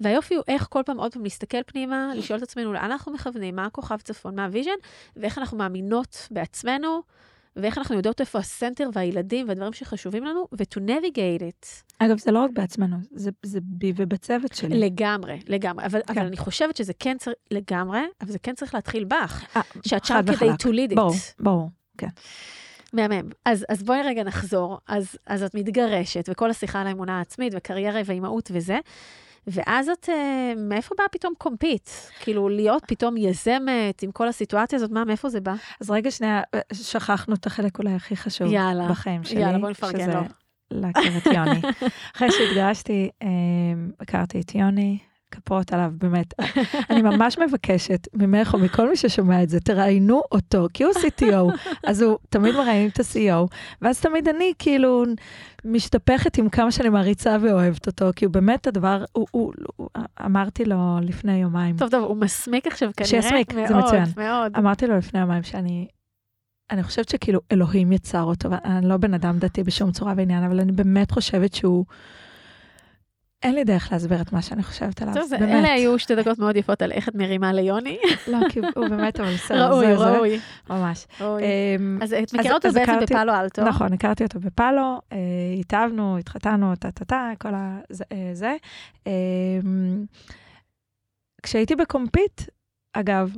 [0.00, 3.56] והיופי הוא איך כל פעם עוד פעם להסתכל פנימה, לשאול את עצמנו לאן אנחנו מכוונים,
[3.56, 4.70] מה הכוכב צפון, מה ה vision,
[5.16, 7.02] ואיך אנחנו מאמינות בעצמנו,
[7.56, 11.66] ואיך אנחנו יודעות איפה ה center והילדים והדברים שחשובים לנו, ו- to navigate it.
[11.98, 14.80] אגב, זה לא רק בעצמנו, זה, זה בי ובצוות שלי.
[14.80, 15.86] לגמרי, לגמרי.
[15.86, 16.12] אבל, כן.
[16.12, 20.04] אבל אני חושבת שזה כן צריך, לגמרי, אבל זה כן צריך להתחיל בך, אה, שאת
[20.04, 20.94] שם כדי to lead it.
[20.94, 21.70] ברור, ברור.
[22.94, 23.28] מהמם.
[23.44, 24.78] אז, אז בואי רגע נחזור.
[24.88, 28.78] אז, אז את מתגרשת, וכל השיחה על האמונה העצמית, וקריירה ואימהות וזה,
[29.46, 31.88] ואז את, אה, מאיפה באה פתאום קומפיט?
[32.20, 35.54] כאילו, להיות פתאום יזמת עם כל הסיטואציה הזאת, מה, מאיפה זה בא?
[35.80, 36.42] אז רגע שנייה,
[36.72, 39.40] שכחנו את החלק אולי הכי חשוב יאללה, בחיים שלי.
[39.40, 40.20] יאללה, בואי נפרגן שזה לו.
[40.70, 41.60] להכיר את יוני.
[42.16, 43.28] אחרי שהתגרשתי, אה,
[44.00, 44.98] הכרתי את יוני,
[45.34, 46.34] כפרות עליו, באמת.
[46.90, 51.68] אני ממש מבקשת ממך או מכל מי ששומע את זה, תראיינו אותו, כי הוא CTO,
[51.86, 55.04] אז הוא תמיד מראיינים את ה-CEO, ואז תמיד אני כאילו
[55.64, 59.88] משתפכת עם כמה שאני מעריצה ואוהבת אותו, כי הוא באמת הדבר, הוא, הוא, הוא,
[60.24, 61.76] אמרתי לו לפני יומיים.
[61.76, 63.10] טוב, טוב, הוא מסמיק עכשיו כנראה.
[63.10, 64.04] שיסמיק, מאוד, זה מצוין.
[64.16, 64.52] מאוד.
[64.58, 65.86] אמרתי לו לפני יומיים שאני,
[66.70, 70.60] אני חושבת שכאילו אלוהים יצר אותו, ואני לא בן אדם דתי בשום צורה ועניין, אבל
[70.60, 71.84] אני באמת חושבת שהוא...
[73.44, 75.42] אין לי דרך להסביר את מה שאני חושבת עליו, טוב, באמת.
[75.42, 77.98] אלה היו שתי דקות מאוד יפות על איך את מרימה ליוני.
[78.28, 80.40] לא, כי הוא באמת, אבל בסדר, ראוי, ראוי.
[80.70, 81.06] ממש.
[81.20, 83.64] אמ, אז את מכירה אותו בעצם בפאלו אלטו.
[83.64, 85.18] נכון, הכרתי אותו בפאלו, אה,
[85.60, 87.48] התאהבנו, התחתנו, טה-טה-טה, כל.
[87.90, 88.56] זה- אה.
[89.06, 90.04] אמ,
[91.42, 92.40] כשהייתי בקומפיט,
[92.92, 93.36] אגב,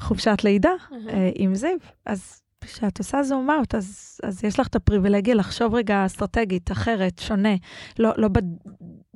[0.00, 0.70] חופשת לידה.
[1.08, 1.76] אה, עם זיו,
[2.06, 7.18] אז כשאת עושה זום אאוט, אז, אז יש לך את הפריבילגיה לחשוב רגע אסטרטגית, אחרת,
[7.18, 7.54] שונה,
[7.98, 8.28] לא, לא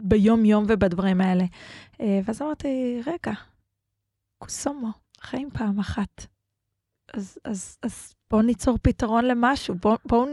[0.03, 1.45] ביום-יום ובדברים האלה.
[2.01, 3.33] אה, ואז אמרתי, רגע,
[4.39, 4.89] קוסומו,
[5.21, 6.27] חיים פעם אחת.
[7.15, 10.27] אז, אז, אז בואו ניצור פתרון למשהו, בואו בוא,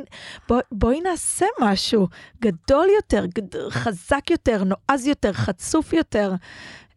[0.48, 2.08] בוא, בואי נעשה משהו
[2.42, 6.34] גדול יותר, גד, חזק יותר, נועז יותר, חצוף יותר.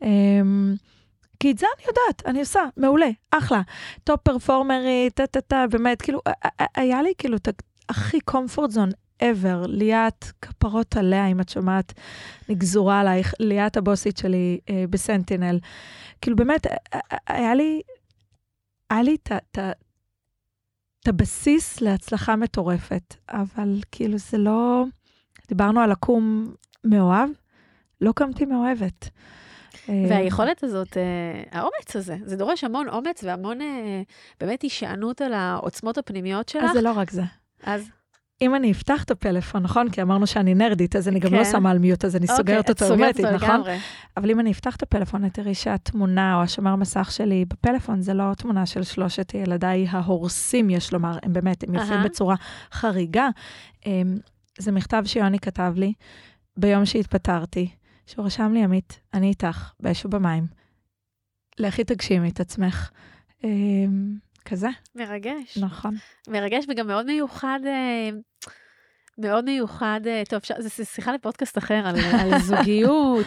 [0.02, 0.74] אמ,
[1.40, 3.62] כי את זה אני יודעת, אני עושה, מעולה, אחלה.
[4.04, 8.90] top performer ית, טה-טה-טה, באמת, כאילו, ה- ה- היה לי כאילו את הכי comfort zone
[9.20, 11.92] ever, ליאת כפרות עליה, אם את שומעת,
[12.48, 15.58] נגזורה עלייך, ליאת הבוסית שלי אה, ב Sentinel.
[16.20, 17.80] כאילו, באמת, ה- ה- היה לי,
[18.90, 19.72] היה לי את ה-
[21.02, 24.84] את הבסיס להצלחה מטורפת, אבל כאילו, זה לא...
[25.48, 26.54] דיברנו על לקום
[26.84, 27.30] מאוהב,
[28.00, 29.08] לא קמתי מאוהבת.
[29.88, 34.02] אה, והיכולת הזאת, אה, האומץ הזה, זה דורש המון אומץ והמון אה,
[34.40, 36.64] באמת הישענות על העוצמות הפנימיות שלך.
[36.64, 37.22] אז זה לא רק זה.
[37.62, 37.90] אז
[38.42, 39.90] אם אני אפתח את הפלאפון, נכון?
[39.90, 41.36] כי אמרנו שאני נרדית, אז אני גם כן.
[41.36, 43.50] לא שמה על מיוט, אז אני סוגרת אוקיי, אותו סוגרת הרמטית, אותו נכון?
[43.50, 43.78] לגמרי.
[44.16, 48.14] אבל אם אני אפתח את הפלאפון, את תראי שהתמונה או השומר מסך שלי בפלאפון, זה
[48.14, 52.02] לא תמונה של שלושת ילדיי ההורסים, יש לומר, הם באמת, הם יפים.
[52.04, 52.34] בצורה
[52.72, 53.28] חריגה.
[53.86, 54.18] אמ,
[54.58, 55.92] זה מכתב שיוני כתב לי
[56.56, 57.68] ביום שהתפטרתי,
[58.06, 60.46] שהוא רשם לי, עמית, אני איתך, באש ובמים.
[61.58, 62.90] לכי תגשימי את עצמך.
[64.44, 65.58] כזה, מרגש.
[65.58, 65.94] נכון.
[66.28, 68.10] מרגש וגם מאוד מיוחד, אה,
[69.18, 73.26] מאוד מיוחד, אה, טוב, אפשר- זו שיחה לפודקאסט אחר, על, על זוגיות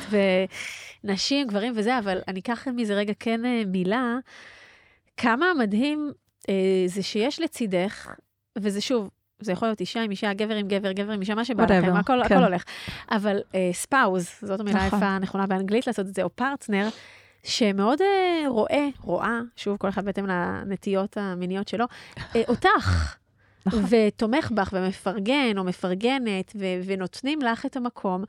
[1.04, 4.18] ונשים, גברים וזה, אבל אני אקח מזה רגע כן אה, מילה.
[5.18, 6.12] כמה מדהים
[6.50, 6.54] אה,
[6.86, 8.14] זה שיש לצידך,
[8.58, 9.10] וזה שוב,
[9.40, 11.96] זה יכול להיות אישה עם אישה, גבר עם גבר, גבר עם אישה, מה שבא לכם,
[11.96, 12.36] הכל, כן.
[12.36, 12.64] הכל הולך.
[13.12, 13.42] אבל
[13.74, 15.00] ספאוז, זאת המילה נכון.
[15.00, 16.90] היפה הנכונה באנגלית לעשות את זה, או פרטנר,
[17.44, 21.86] שמאוד אה, רואה, רואה, שוב, כל אחד בהתאם לנטיות המיניות שלו,
[22.36, 23.16] אה, אותך,
[23.66, 23.84] נכון.
[23.90, 28.24] ותומך בך ומפרגן או מפרגנת, ו- ונותנים לך את המקום,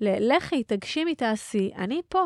[0.00, 2.24] ל- לכי, תגשימי, תעשי, אני פה.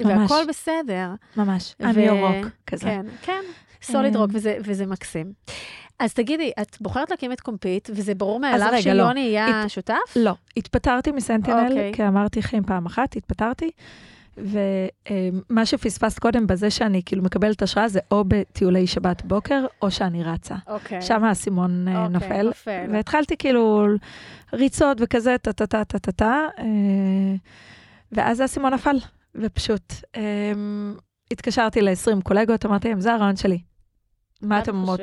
[0.00, 0.30] ממש.
[0.30, 1.08] והכל בסדר.
[1.36, 2.10] ממש, ו- your
[2.44, 2.84] rock, כזה.
[2.84, 3.42] כן, כן,
[3.82, 4.20] solid אה.
[4.20, 5.32] רוק, וזה, וזה מקסים.
[5.98, 9.02] אז תגידי, את בוחרת להקים את Compete, וזה ברור מאליו רגע, לא.
[9.04, 9.94] שיוני יהיה הת- שותף?
[10.16, 11.92] לא, התפטרתי מ Sentinel, אוקיי.
[11.94, 13.70] כי אמרתי חיים פעם אחת, התפטרתי.
[14.36, 20.22] ומה שפספסת קודם בזה שאני כאילו מקבלת השראה זה או בטיולי שבת בוקר, או שאני
[20.24, 20.54] רצה.
[20.66, 21.02] אוקיי.
[21.02, 22.42] שם האסימון אה, אוקיי, נופל.
[22.42, 22.86] נופל.
[22.92, 23.86] והתחלתי כאילו
[24.52, 26.64] ריצות וכזה, טה-טה-טה-טה-טה, אה,
[28.12, 28.96] ואז האסימון נפל,
[29.34, 30.52] ופשוט אה,
[31.30, 33.58] התקשרתי ל-20 קולגות, אמרתי להם, זה הרעיון שלי.
[34.42, 35.00] מה אתם אומרות?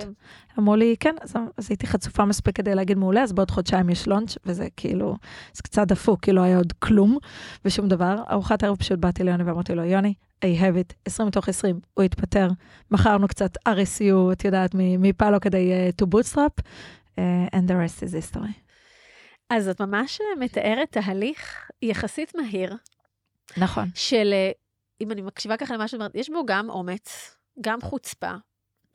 [0.59, 4.07] אמרו לי, כן, אז, אז הייתי חצופה מספיק כדי להגיד מעולה, אז בעוד חודשיים יש
[4.07, 5.15] לונץ', וזה כאילו,
[5.53, 7.17] זה קצת דפוק, כי לא היה עוד כלום
[7.65, 8.15] ושום דבר.
[8.31, 10.13] ארוחת ערב פשוט באתי ליוני ואמרתי לו, יוני,
[10.45, 12.47] I have it, 20 מתוך 20, הוא התפטר.
[12.91, 18.35] מכרנו קצת RSU, את יודעת, מפאלו כדי uh, to bootstrap, uh, and the rest is
[18.35, 18.69] history.
[19.49, 22.75] אז את ממש אה, מתארת תהליך יחסית מהיר,
[23.57, 23.89] נכון.
[23.95, 24.33] של,
[25.01, 28.31] אם אני מקשיבה ככה למה שאת אומרת, יש בו גם אומץ, גם חוצפה,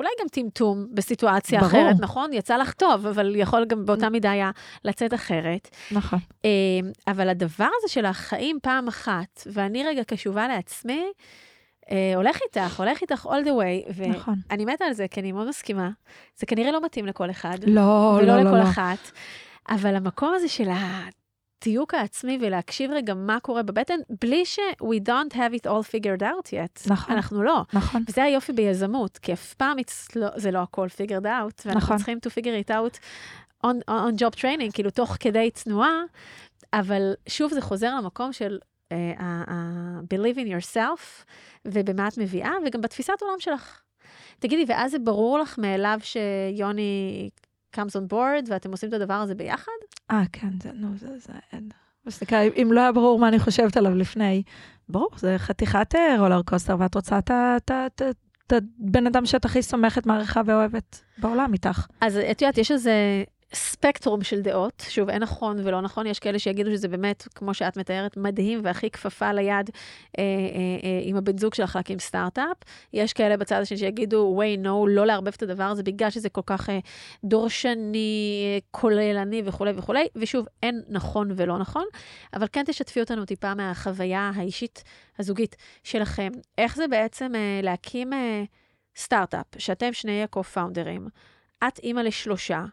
[0.04, 1.70] אולי גם טמטום בסיטואציה ברור.
[1.70, 2.32] אחרת, נכון?
[2.32, 4.50] יצא לך טוב, אבל יכול גם באותה מידה היה
[4.84, 5.70] לצאת אחרת.
[5.90, 6.18] נכון.
[6.44, 6.50] אה,
[7.08, 11.04] אבל הדבר הזה של החיים פעם אחת, ואני רגע קשובה לעצמי,
[11.90, 14.34] אה, הולך איתך, הולך איתך all the way, ואני נכון.
[14.50, 15.90] מתה על זה, כי אני מאוד מסכימה.
[16.36, 18.62] זה כנראה לא מתאים לכל אחד, לא, ולא לא, לכל לא, לא.
[18.62, 19.10] אחת,
[19.68, 20.68] אבל המקום הזה של
[21.64, 26.22] התיוק העצמי ולהקשיב רגע מה קורה בבטן, בלי ש- we don't have it all figured
[26.22, 26.90] out yet.
[26.90, 27.14] נכון.
[27.14, 27.62] אנחנו לא.
[27.72, 28.02] נכון.
[28.08, 29.76] וזה היופי ביזמות, כי אף פעם
[30.16, 31.96] לא, זה לא הכל figured out, ואנחנו נכון.
[31.96, 32.98] צריכים to figure it out
[33.66, 36.02] on, on job training, כאילו תוך כדי תנועה,
[36.72, 39.52] אבל שוב זה חוזר למקום של uh, uh, uh,
[40.14, 41.24] believe in yourself,
[41.64, 43.80] ובמה את מביאה, וגם בתפיסת עולם שלך.
[44.38, 47.30] תגידי, ואז זה ברור לך מאליו שיוני
[47.74, 49.72] comes on board, ואתם עושים את הדבר הזה ביחד?
[50.10, 51.68] אה, כן, זה, נו, זה, זה, אין.
[52.10, 54.42] שנקרא, אם לא היה ברור מה אני חושבת עליו לפני,
[54.88, 57.56] ברור, זה חתיכת אה, רולר קוסטר, ואת רוצה את ה-
[58.46, 61.86] את הבן אדם שאת הכי סומכת, מעריכה ואוהבת בעולם איתך.
[62.00, 62.92] אז את יודעת, יש איזה
[63.54, 67.76] ספקטרום של דעות, שוב, אין נכון ולא נכון, יש כאלה שיגידו שזה באמת, כמו שאת
[67.76, 69.70] מתארת, מדהים והכי כפפה ליד
[70.18, 70.24] אה, אה,
[70.84, 72.56] אה, עם הבן זוג שלך להקים סטארט-אפ.
[72.92, 76.40] יש כאלה בצד השני שיגידו, way no, לא לערבב את הדבר הזה, בגלל שזה כל
[76.46, 76.78] כך אה,
[77.24, 81.84] דורשני, אה, כוללני וכולי וכולי, ושוב, אין נכון ולא נכון,
[82.34, 84.84] אבל כן תשתפי אותנו טיפה מהחוויה האישית
[85.18, 86.32] הזוגית שלכם.
[86.58, 88.44] איך זה בעצם אה, להקים אה,
[88.96, 91.08] סטארט-אפ, שאתם שני ה-co-founders,
[91.68, 92.64] את אימא לשלושה,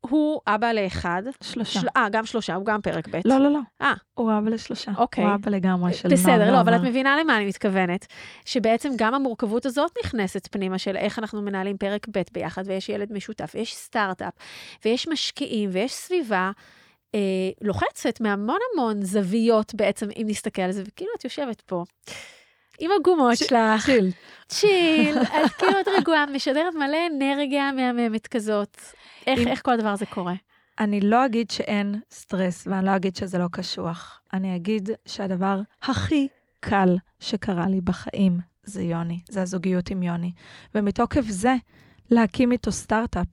[0.00, 1.22] הוא אבא לאחד.
[1.42, 1.80] שלושה.
[1.80, 3.20] של- אה, גם שלושה, הוא גם פרק ב'.
[3.24, 3.58] לא, לא, לא.
[3.82, 3.92] אה.
[4.14, 4.92] הוא אבא לשלושה.
[4.98, 5.24] אוקיי.
[5.24, 6.80] הוא אבא לגמרי של נועם בסדר, לא, אבל את.
[6.80, 8.06] מבינה למה אני מתכוונת.
[8.44, 13.12] שבעצם גם המורכבות הזאת נכנסת פנימה של איך אנחנו מנהלים פרק ב' ביחד, ויש ילד
[13.12, 14.32] משותף, ויש סטארט-אפ,
[14.84, 16.50] ויש משקיעים, ויש סביבה
[17.14, 17.20] אה,
[17.62, 21.84] לוחצת מהמון המון זוויות בעצם, אם נסתכל על זה, וכאילו את יושבת פה.
[22.80, 24.10] עם הגומות ש- שלך, צ'יל.
[24.48, 28.76] צ'יל, את כאילו את רגועה, משדרת מלא אנרגיה מהממת כזאת.
[29.26, 30.34] איך, אם- איך כל הדבר הזה קורה?
[30.78, 34.20] אני לא אגיד שאין סטרס, ואני לא אגיד שזה לא קשוח.
[34.32, 36.28] אני אגיד שהדבר הכי
[36.60, 40.32] קל שקרה לי בחיים זה יוני, זה הזוגיות עם יוני.
[40.74, 41.54] ומתוקף זה,
[42.10, 43.26] להקים איתו סטארט-אפ,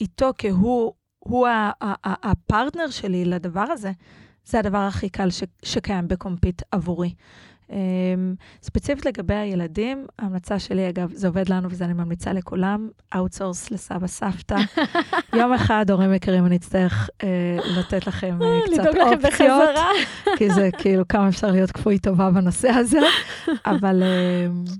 [0.00, 3.92] איתו כהוא, הוא ה- ה- ה- הפרטנר שלי לדבר הזה,
[4.44, 7.14] זה הדבר הכי קל ש, שקיים ב Compete עבורי.
[7.72, 7.74] Um,
[8.62, 14.06] ספציפית לגבי הילדים, ההמלצה שלי, אגב, זה עובד לנו וזה אני ממליצה לכולם, outsource לסבא
[14.06, 14.56] סבתא.
[15.38, 17.24] יום אחד, הורים יקרים, אני אצטרך uh,
[17.78, 19.88] לתת לכם uh, קצת לדאוג לכם אופציות, בחזרה.
[20.36, 22.98] כי זה כאילו כמה אפשר להיות כפוי טובה בנושא הזה,
[23.66, 24.02] אבל...
[24.02, 24.70] um,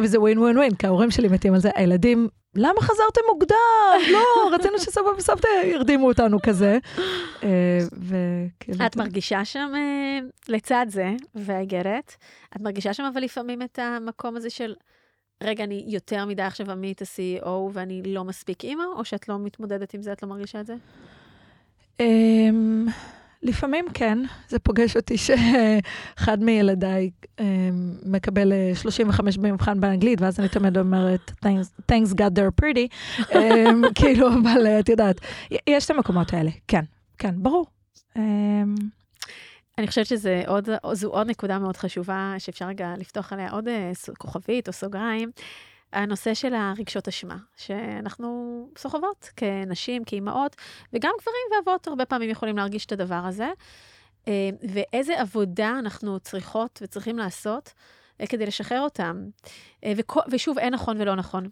[0.00, 4.12] וזה ווין ווין ווין, כי ההורים שלי מתים על זה, הילדים, למה חזרתם מוקדם?
[4.12, 6.78] לא, רצינו שסבא וסבתא ירדימו אותנו כזה.
[7.42, 8.86] אה, וכאילו...
[8.86, 12.16] את מרגישה שם, אה, לצד זה, והאיגרת,
[12.56, 14.74] את מרגישה שם אבל לפעמים את המקום הזה של,
[15.42, 19.94] רגע, אני יותר מדי עכשיו עמית ה-CEO ואני לא מספיק אימא, או שאת לא מתמודדת
[19.94, 20.74] עם זה, את לא מרגישה את זה?
[23.42, 24.18] לפעמים כן,
[24.48, 27.44] זה פוגש אותי שאחד מילדיי אמ,
[28.06, 32.88] מקבל אה, 35 במבחן באנגלית, ואז אני תמיד אומרת, "Thanks- God they're pretty,
[33.36, 35.16] אמ, כאילו, אבל אה, את יודעת,
[35.66, 36.82] יש את המקומות האלה, כן,
[37.18, 37.66] כן, ברור.
[39.78, 40.68] אני חושבת שזו עוד,
[41.04, 45.30] עוד נקודה מאוד חשובה, שאפשר רגע לפתוח עליה עוד אה, כוכבית או סוגריים.
[45.92, 50.56] הנושא של הרגשות אשמה, שאנחנו סוחבות כנשים, כאימהות,
[50.92, 53.50] וגם גברים ואבות הרבה פעמים יכולים להרגיש את הדבר הזה.
[54.28, 57.72] אה, ואיזה עבודה אנחנו צריכות וצריכים לעשות
[58.20, 59.26] אה, כדי לשחרר אותם.
[59.84, 59.92] אה,
[60.30, 61.48] ושוב, אין נכון ולא נכון.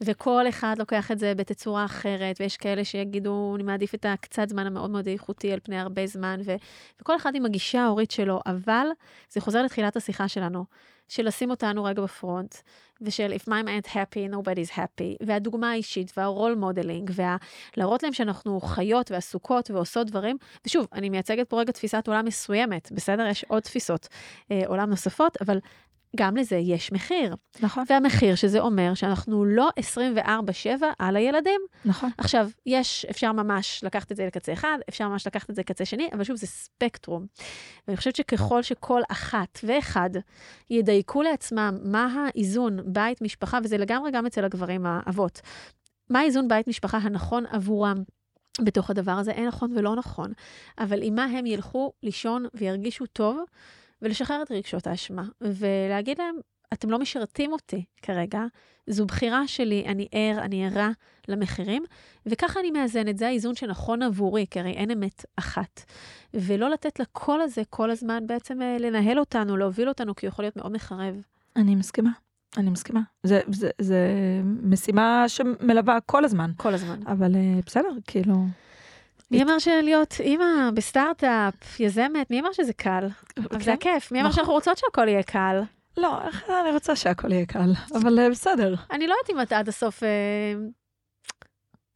[0.00, 4.66] וכל אחד לוקח את זה בתצורה אחרת, ויש כאלה שיגידו, אני מעדיף את הקצת זמן
[4.66, 6.56] המאוד מאוד איכותי על פני הרבה זמן, ו-
[7.00, 8.86] וכל אחד עם הגישה ההורית שלו, אבל
[9.30, 10.64] זה חוזר לתחילת השיחה שלנו,
[11.08, 12.54] של לשים אותנו רגע ב front,
[13.00, 17.10] ושל If mama ain't happy, nobody's happy, והדוגמה האישית, וה role modeling,
[17.76, 20.36] ולהראות להם שאנחנו חיות ועסוקות ועושות דברים.
[20.66, 23.26] ושוב, אני מייצגת פה רגע תפיסת עולם מסוימת, בסדר?
[23.26, 24.08] יש עוד תפיסות
[24.50, 25.58] אה, עולם נוספות, אבל
[26.16, 27.36] גם לזה יש מחיר.
[27.60, 29.70] נכון, והמחיר שזה אומר שאנחנו לא
[30.20, 31.60] 24-7 על הילדים.
[31.84, 32.10] נכון.
[32.18, 35.84] עכשיו, יש, אפשר ממש לקחת את זה לקצה אחד, אפשר ממש לקחת את זה לקצה
[35.84, 37.26] שני, אבל שוב, זה ספקטרום.
[37.88, 40.10] ואני חושבת שככל שכל אחת ואחד
[40.70, 45.40] ידייקו לעצמם מה האיזון בית משפחה, וזה לגמרי גם אצל הגברים האבות,
[46.10, 48.02] מה האיזון בית משפחה הנכון עבורם.
[48.60, 50.32] בתוך הדבר הזה אין נכון ולא נכון,
[50.78, 53.44] אבל עם מה הם ילכו לישון וירגישו טוב,
[54.04, 56.36] ולשחרר את רגשות האשמה, ולהגיד להם,
[56.72, 58.42] אתם לא משרתים אותי כרגע,
[58.86, 60.90] זו בחירה שלי, אני ער, אני ערה
[61.28, 61.84] למחירים,
[62.26, 65.84] וככה אני מאזנת, זה האיזון שנכון עבורי, כי הרי אין אמת אחת.
[66.34, 70.44] ולא לתת לקול הזה כל הזמן בעצם אה, לנהל אותנו, להוביל אותנו, כי הוא יכול
[70.44, 71.22] להיות מאוד מחרב.
[71.56, 72.10] אני מסכימה,
[72.56, 73.00] אני מסכימה.
[73.22, 73.98] זה, זה, זה
[74.62, 77.00] משימה שמלווה כל הזמן, כל הזמן.
[77.06, 78.34] אבל אה, בסדר, כאילו...
[79.30, 83.08] מי אמר שלהיות אימא בסטארט-אפ, יזמת, מי אמר שזה קל?
[83.50, 83.72] אבל זה כן.
[83.72, 84.36] הכיף, מי אמר נכון.
[84.36, 85.62] שאנחנו רוצות שהכל יהיה קל?
[85.96, 86.18] לא,
[86.62, 88.74] אני רוצה שהכל יהיה קל, אבל אה, בסדר.
[88.90, 90.08] אני לא יודעת אם את עד הסוף אה,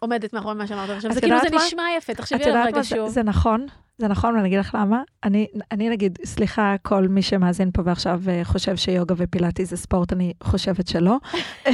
[0.00, 1.56] עומדת מאחורי מה שאמרת עכשיו, זה כאילו זה?
[1.56, 3.08] נשמע יפה, תחשבי על יודעת רגע שוב.
[3.08, 3.66] זה נכון,
[3.98, 5.02] זה נכון, ואני אגיד לך למה.
[5.24, 10.12] אני, אני נגיד, סליחה, כל מי שמאזין פה ועכשיו אה, חושב שיוגה ופילאטי זה ספורט,
[10.12, 11.16] אני חושבת שלא.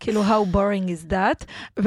[0.00, 1.44] כאילו, how boring is that.
[1.80, 1.84] I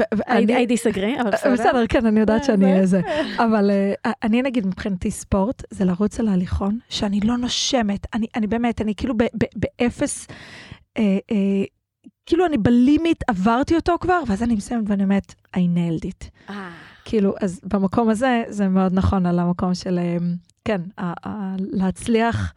[0.66, 1.52] disagree, אבל בסדר.
[1.52, 3.00] בסדר, כן, אני יודעת אה, שאני זה- איזה.
[3.38, 8.80] אבל אה, אני נגיד מבחינתי ספורט, זה לרוץ על ההליכון, שאני לא נושמת, אני, באמת,
[8.80, 9.14] אני כאילו
[9.56, 10.26] באפס,
[10.98, 11.36] אה, אה,
[12.26, 16.28] כאילו אני בלימיט, עברתי אותו כבר, ואז אני מסיימת ואני אומרת, I nailed it.
[16.50, 16.70] אה,
[17.04, 20.16] כאילו, אז במקום הזה, זה מאוד נכון על המקום של אה,
[20.64, 20.80] כן,
[21.58, 22.52] להצליח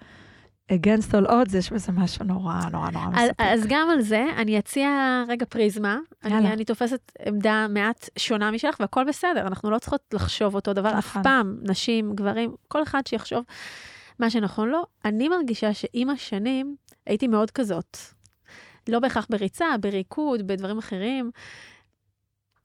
[0.72, 3.36] against all odds, יש בזה משהו נורא נורא נורא אז, מספק.
[3.40, 6.00] אז גם על זה, אני אציע רגע פריזמה.
[6.24, 6.54] אני, יאללה.
[6.54, 11.08] אני תופסת עמדה מעט שונה משלך, והכל בסדר, אנחנו לא צריכות לחשוב אותו דבר אף
[11.08, 11.24] נכון.
[11.24, 13.44] פעם, נשים, גברים, כל אחד שיחשוב
[14.20, 14.84] מה שנכון לו.
[15.06, 17.98] אני מרגישה שעם השנים הייתי מאוד כזאת.
[18.90, 21.32] לא בהכרח בריצה, בריקוד, בדברים אחרים.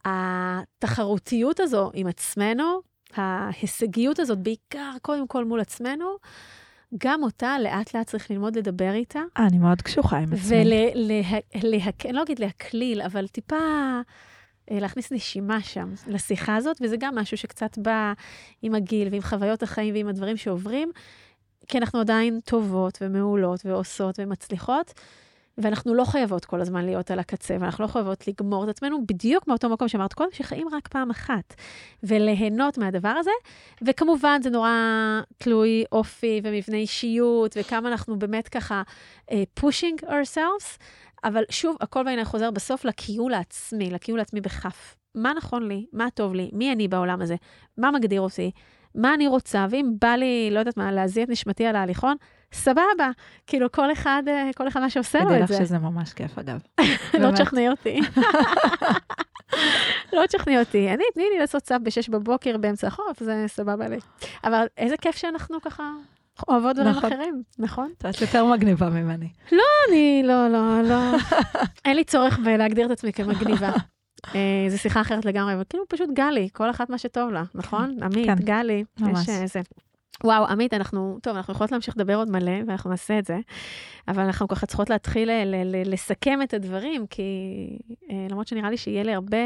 [0.04, 2.80] התחרותיות הזו עם עצמנו,
[3.14, 6.16] ההישגיות הזאת, בעיקר קודם כל מול עצמנו,
[6.98, 9.20] גם אותה לאט לאט צריך ללמוד לדבר איתה.
[9.38, 10.62] אה, אני מאוד קשוחה עם עצמי.
[11.54, 12.06] ולהק...
[12.06, 13.56] אני לא אגיד להקליל, אבל טיפה
[14.70, 18.12] אה, להכניס נשימה שם לשיחה הזאת, וזה גם משהו שקצת בא
[18.62, 20.90] עם הגיל ועם חוויות החיים ועם הדברים שעוברים,
[21.68, 24.92] כי אנחנו עדיין טובות ומעולות ועושות ומצליחות.
[25.58, 29.48] ואנחנו לא חייבות כל הזמן להיות על הקצה, ואנחנו לא חייבות לגמור את עצמנו בדיוק
[29.48, 31.54] מאותו מקום שאמרת קודם, שחיים רק פעם אחת,
[32.02, 33.30] וליהנות מהדבר הזה.
[33.82, 34.70] וכמובן, זה נורא
[35.38, 38.82] תלוי אופי ומבנה אישיות, וכמה אנחנו באמת ככה
[39.30, 40.78] uh, pushing ourselves,
[41.24, 44.96] אבל שוב, הכל בעיניי חוזר בסוף לכיול העצמי, לכיול העצמי בכף.
[45.14, 45.86] מה נכון לי?
[45.92, 46.50] מה טוב לי?
[46.52, 47.36] מי אני בעולם הזה?
[47.78, 48.50] מה מגדיר אותי?
[48.96, 49.66] מה אני רוצה?
[49.70, 52.16] ואם בא לי, לא יודעת מה, להזיע את נשמתי על ההליכון,
[52.52, 53.10] סבבה.
[53.46, 55.64] כאילו, כל אחד, אה, כל אחד מה שעושה לו תדעי את לך זה.
[55.64, 56.60] שזה ממש כיף, אגב.
[57.20, 57.30] לא.
[57.30, 58.00] תשכנעי אותי.
[60.12, 60.88] לא תשכנעי אותי.
[60.88, 63.98] אני, תני לי לעשות סאב ב-6 בבוקר באמצע החורף, זה סבבה לי.
[64.44, 65.90] אבל איזה כיף שאנחנו ככה
[66.48, 67.12] אוהבות דברים נכון.
[67.12, 67.92] אחרים, נכון?
[67.98, 69.28] את יותר מגניבה ממני.
[69.88, 71.16] אני, לא, לא, לא.
[71.84, 73.72] אין לי צורך בלהגדיר את עצמי כמגניבה.
[74.34, 77.96] אה, זו שיחה אחרת לגמרי, אבל כאילו פשוט גלי, כל אחת מה שטוב לה, נכון?
[78.02, 78.34] עמית, כן.
[78.34, 78.84] גלי.
[78.98, 79.60] יש אה, זה.
[80.24, 83.38] וואו, עמית, אנחנו, טוב, אנחנו יכולות להמשיך לדבר עוד מלא, ואנחנו נעשה את זה,
[84.08, 87.22] אבל אנחנו ככה צריכות להתחיל ל- ל- לסכם את הדברים, כי
[88.10, 89.36] אה, למרות שנראה לי שיהיה להרבה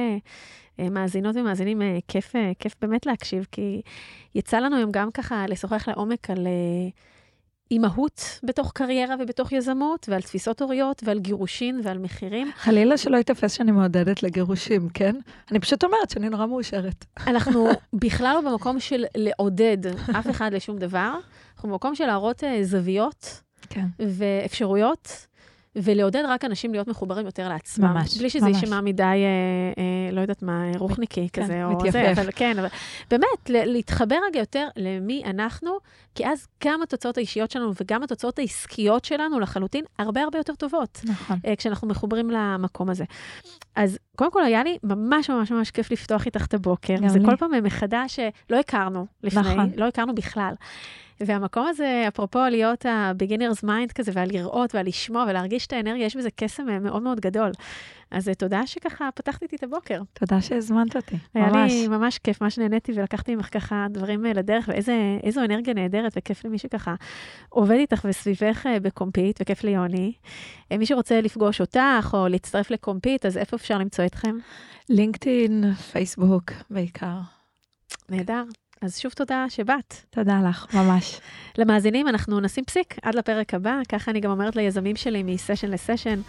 [0.80, 3.82] אה, מאזינות ומאזינים אה, כיף, אה, כיף באמת להקשיב, כי
[4.34, 6.88] יצא לנו היום גם ככה לשוחח לעומק על אה,
[7.70, 12.50] אימהות בתוך קריירה ובתוך יזמות, ועל תפיסות הוריות, ועל גירושין ועל מחירים.
[12.56, 15.16] חלילה שלא ייתפס שאני מעודדת לגירושים, כן?
[15.50, 17.04] אני פשוט אומרת שאני נורא מאושרת.
[17.26, 19.86] אנחנו בכלל לא במקום של לעודד
[20.18, 21.12] אף אחד לשום דבר,
[21.54, 23.86] אנחנו במקום של להראות אה, זוויות כן.
[23.98, 25.26] ואפשרויות,
[25.76, 27.88] ולעודד רק אנשים להיות מחוברים יותר לעצמם.
[27.88, 28.48] ממש, בלי שזה.
[28.48, 29.12] יישמע מדי, אה,
[29.78, 31.92] אה, לא יודעת מה, רוחניקי כן, כזה, או מתייפף.
[31.92, 32.68] זה, אבל כן, אבל
[33.10, 35.70] באמת, להתחבר רגע יותר למי אנחנו,
[36.14, 41.00] כי אז גם התוצאות האישיות שלנו וגם התוצאות העסקיות שלנו לחלוטין הרבה הרבה יותר טובות.
[41.04, 41.38] נכון.
[41.46, 43.04] אה, כשאנחנו מחוברים למקום הזה.
[43.76, 46.94] אז קודם כל, היה לי ממש ממש ממש כיף לפתוח איתך את הבוקר.
[47.06, 47.24] זה לי.
[47.24, 49.70] כל פעם מחדש שלא הכרנו לפני, נכון.
[49.76, 50.54] לא הכרנו בכלל.
[51.26, 56.16] והמקום הזה, אפרופו להיות ה-beginner's mind כזה, ועל לראות ועל לשמוע ולהרגיש את האנרגיה, יש
[56.16, 57.50] בזה קסם אה, מאוד מאוד גדול.
[58.10, 60.02] אז אה, תודה שככה פתחת איתי את הבוקר.
[60.12, 61.72] תודה שהזמנת אותי, היה ממש.
[61.72, 66.44] לי ממש כיף, ממש נהניתי ולקחתי ממך ככה דברים אה, לדרך, ואיזו אנרגיה נהדרת וכיף
[66.44, 66.94] למי שככה
[67.48, 70.12] עובד איתך וסביבך בקומפיט, וכיף ליוני.
[70.78, 74.38] מי שרוצה לפגוש אותך או להצטרף לקומפיט, אז איפה אפשר למצוא אתכם?
[74.88, 77.16] לינקדאין, פייסבוק בעיקר.
[78.08, 78.42] נהדר.
[78.82, 79.94] אז שוב תודה שבאת.
[80.10, 81.20] תודה לך, ממש.
[81.58, 86.20] למאזינים, אנחנו נשים פסיק עד לפרק הבא, ככה אני גם אומרת ליזמים שלי מסשן לסשן.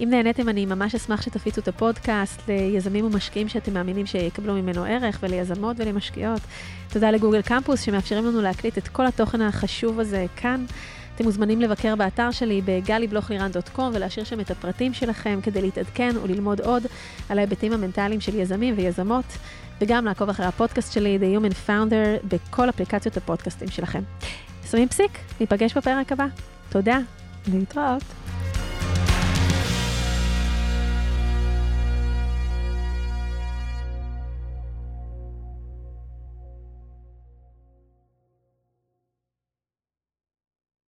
[0.00, 5.18] אם נהניתם, אני ממש אשמח שתפיצו את הפודקאסט ליזמים ומשקיעים שאתם מאמינים שיקבלו ממנו ערך,
[5.22, 6.40] וליזמות ולמשקיעות.
[6.92, 10.64] תודה לגוגל קמפוס שמאפשרים לנו להקליט את כל התוכן החשוב הזה כאן.
[11.14, 16.86] אתם מוזמנים לבקר באתר שלי בגלי-בלוך-לירן.קום ולהשאיר שם את הפרטים שלכם כדי להתעדכן וללמוד עוד
[17.28, 19.24] על ההיבטים המנטליים של יזמים ויזמות,
[19.80, 24.02] וגם לעקוב אחרי הפודקאסט שלי, The Human Founder, בכל אפליקציות הפודקאסטים שלכם.
[24.70, 26.26] שמים פסיק, ניפגש בפרק הבא.
[26.68, 26.98] תודה.
[27.52, 28.23] להתראות.